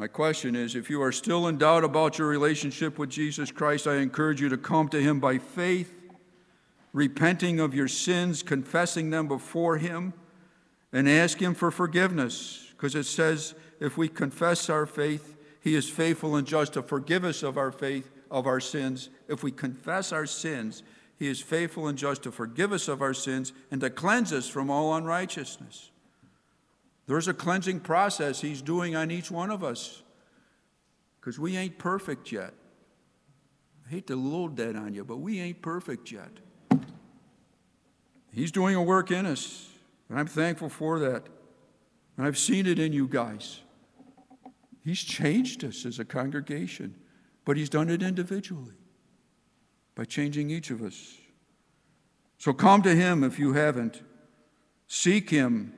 my 0.00 0.08
question 0.08 0.56
is 0.56 0.76
if 0.76 0.88
you 0.88 1.02
are 1.02 1.12
still 1.12 1.46
in 1.46 1.58
doubt 1.58 1.84
about 1.84 2.16
your 2.16 2.26
relationship 2.26 2.98
with 2.98 3.10
Jesus 3.10 3.52
Christ, 3.52 3.86
I 3.86 3.96
encourage 3.96 4.40
you 4.40 4.48
to 4.48 4.56
come 4.56 4.88
to 4.88 5.02
Him 5.02 5.20
by 5.20 5.36
faith, 5.36 5.92
repenting 6.94 7.60
of 7.60 7.74
your 7.74 7.86
sins, 7.86 8.42
confessing 8.42 9.10
them 9.10 9.28
before 9.28 9.76
Him, 9.76 10.14
and 10.90 11.06
ask 11.06 11.38
Him 11.38 11.52
for 11.52 11.70
forgiveness. 11.70 12.68
Because 12.70 12.94
it 12.94 13.04
says, 13.04 13.54
if 13.78 13.98
we 13.98 14.08
confess 14.08 14.70
our 14.70 14.86
faith, 14.86 15.36
He 15.60 15.74
is 15.74 15.90
faithful 15.90 16.34
and 16.34 16.46
just 16.46 16.72
to 16.72 16.82
forgive 16.82 17.22
us 17.22 17.42
of 17.42 17.58
our 17.58 17.70
faith, 17.70 18.10
of 18.30 18.46
our 18.46 18.58
sins. 18.58 19.10
If 19.28 19.42
we 19.42 19.52
confess 19.52 20.12
our 20.12 20.24
sins, 20.24 20.82
He 21.18 21.28
is 21.28 21.42
faithful 21.42 21.88
and 21.88 21.98
just 21.98 22.22
to 22.22 22.32
forgive 22.32 22.72
us 22.72 22.88
of 22.88 23.02
our 23.02 23.12
sins 23.12 23.52
and 23.70 23.82
to 23.82 23.90
cleanse 23.90 24.32
us 24.32 24.48
from 24.48 24.70
all 24.70 24.94
unrighteousness. 24.94 25.90
There's 27.10 27.26
a 27.26 27.34
cleansing 27.34 27.80
process 27.80 28.40
He's 28.40 28.62
doing 28.62 28.94
on 28.94 29.10
each 29.10 29.32
one 29.32 29.50
of 29.50 29.64
us 29.64 30.04
because 31.18 31.40
we 31.40 31.56
ain't 31.56 31.76
perfect 31.76 32.30
yet. 32.30 32.54
I 33.84 33.90
hate 33.90 34.06
to 34.06 34.14
load 34.14 34.56
that 34.58 34.76
on 34.76 34.94
you, 34.94 35.04
but 35.04 35.16
we 35.16 35.40
ain't 35.40 35.60
perfect 35.60 36.12
yet. 36.12 36.30
He's 38.32 38.52
doing 38.52 38.76
a 38.76 38.82
work 38.84 39.10
in 39.10 39.26
us, 39.26 39.70
and 40.08 40.20
I'm 40.20 40.28
thankful 40.28 40.68
for 40.68 41.00
that. 41.00 41.26
And 42.16 42.24
I've 42.24 42.38
seen 42.38 42.64
it 42.64 42.78
in 42.78 42.92
you 42.92 43.08
guys. 43.08 43.58
He's 44.84 45.00
changed 45.00 45.64
us 45.64 45.84
as 45.84 45.98
a 45.98 46.04
congregation, 46.04 46.94
but 47.44 47.56
He's 47.56 47.68
done 47.68 47.90
it 47.90 48.04
individually 48.04 48.76
by 49.96 50.04
changing 50.04 50.48
each 50.50 50.70
of 50.70 50.80
us. 50.80 51.16
So 52.38 52.52
come 52.52 52.82
to 52.82 52.94
Him 52.94 53.24
if 53.24 53.36
you 53.36 53.54
haven't. 53.54 54.00
Seek 54.86 55.30
Him 55.30 55.74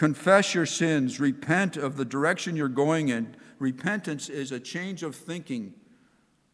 Confess 0.00 0.54
your 0.54 0.64
sins, 0.64 1.20
repent 1.20 1.76
of 1.76 1.98
the 1.98 2.06
direction 2.06 2.56
you're 2.56 2.68
going 2.68 3.10
in. 3.10 3.36
Repentance 3.58 4.30
is 4.30 4.50
a 4.50 4.58
change 4.58 5.02
of 5.02 5.14
thinking. 5.14 5.74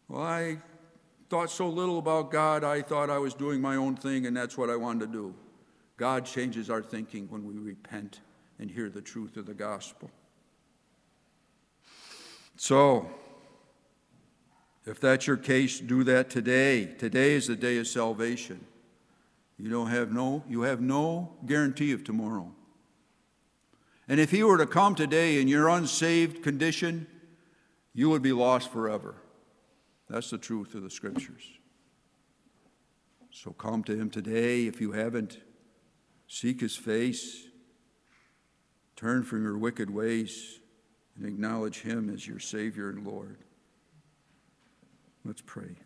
Well, 0.09 0.21
I 0.21 0.59
thought 1.31 1.49
so 1.49 1.69
little 1.69 2.01
about 2.01 2.33
God, 2.33 2.65
I 2.65 2.83
thought 2.83 3.09
I 3.09 3.19
was 3.19 3.35
doing 3.35 3.61
my 3.61 3.77
own 3.77 3.95
thing, 3.95 4.27
and 4.27 4.37
that's 4.37 4.59
what 4.59 4.69
I 4.69 4.75
wanted 4.75 5.07
to 5.07 5.13
do. 5.13 5.35
God 5.97 6.27
changes 6.27 6.71
our 6.71 6.83
thinking 6.83 7.29
when 7.31 7.47
we 7.47 7.57
repent 7.57 8.19
and 8.59 8.69
hear 8.69 8.91
the 8.91 9.01
truth 9.01 9.37
of 9.37 9.47
the 9.47 9.55
gospel. 9.55 10.11
So, 12.57 13.09
if 14.87 14.99
that's 14.99 15.29
your 15.29 15.37
case, 15.37 15.79
do 15.79 16.03
that 16.03 16.31
today. 16.31 16.87
Today 16.99 17.35
is 17.35 17.47
the 17.47 17.55
day 17.55 17.79
of 17.79 17.87
salvation. 17.87 18.67
You 19.57 19.71
don't 19.71 19.91
have 19.91 20.11
no 20.11 20.43
you 20.49 20.63
have 20.63 20.81
no 20.81 21.31
guarantee 21.47 21.93
of 21.93 22.03
tomorrow. 22.03 22.56
And 24.09 24.21
if 24.21 24.31
he 24.31 24.43
were 24.43 24.59
to 24.59 24.67
come 24.67 24.95
today 24.95 25.41
in 25.41 25.49
your 25.49 25.69
unsaved 25.69 26.43
condition, 26.43 27.07
you 27.93 28.11
would 28.11 28.23
be 28.23 28.33
lost 28.33 28.71
forever. 28.71 29.17
That's 30.09 30.31
the 30.31 30.39
truth 30.39 30.75
of 30.75 30.83
the 30.83 30.91
scriptures. 30.91 31.43
So 33.33 33.51
come 33.51 33.83
to 33.85 33.97
him 33.97 34.11
today 34.11 34.67
if 34.67 34.81
you 34.81 34.93
haven't. 34.93 35.39
Seek 36.29 36.61
his 36.61 36.77
face. 36.77 37.45
Turn 38.95 39.25
from 39.25 39.43
your 39.43 39.59
wicked 39.59 39.91
ways 39.91 40.61
and 41.17 41.27
acknowledge 41.27 41.83
him 41.83 42.09
as 42.09 42.27
your 42.27 42.39
Savior 42.39 42.91
and 42.91 43.07
Lord. 43.07 43.39
Let's 45.25 45.43
pray. 45.43 45.77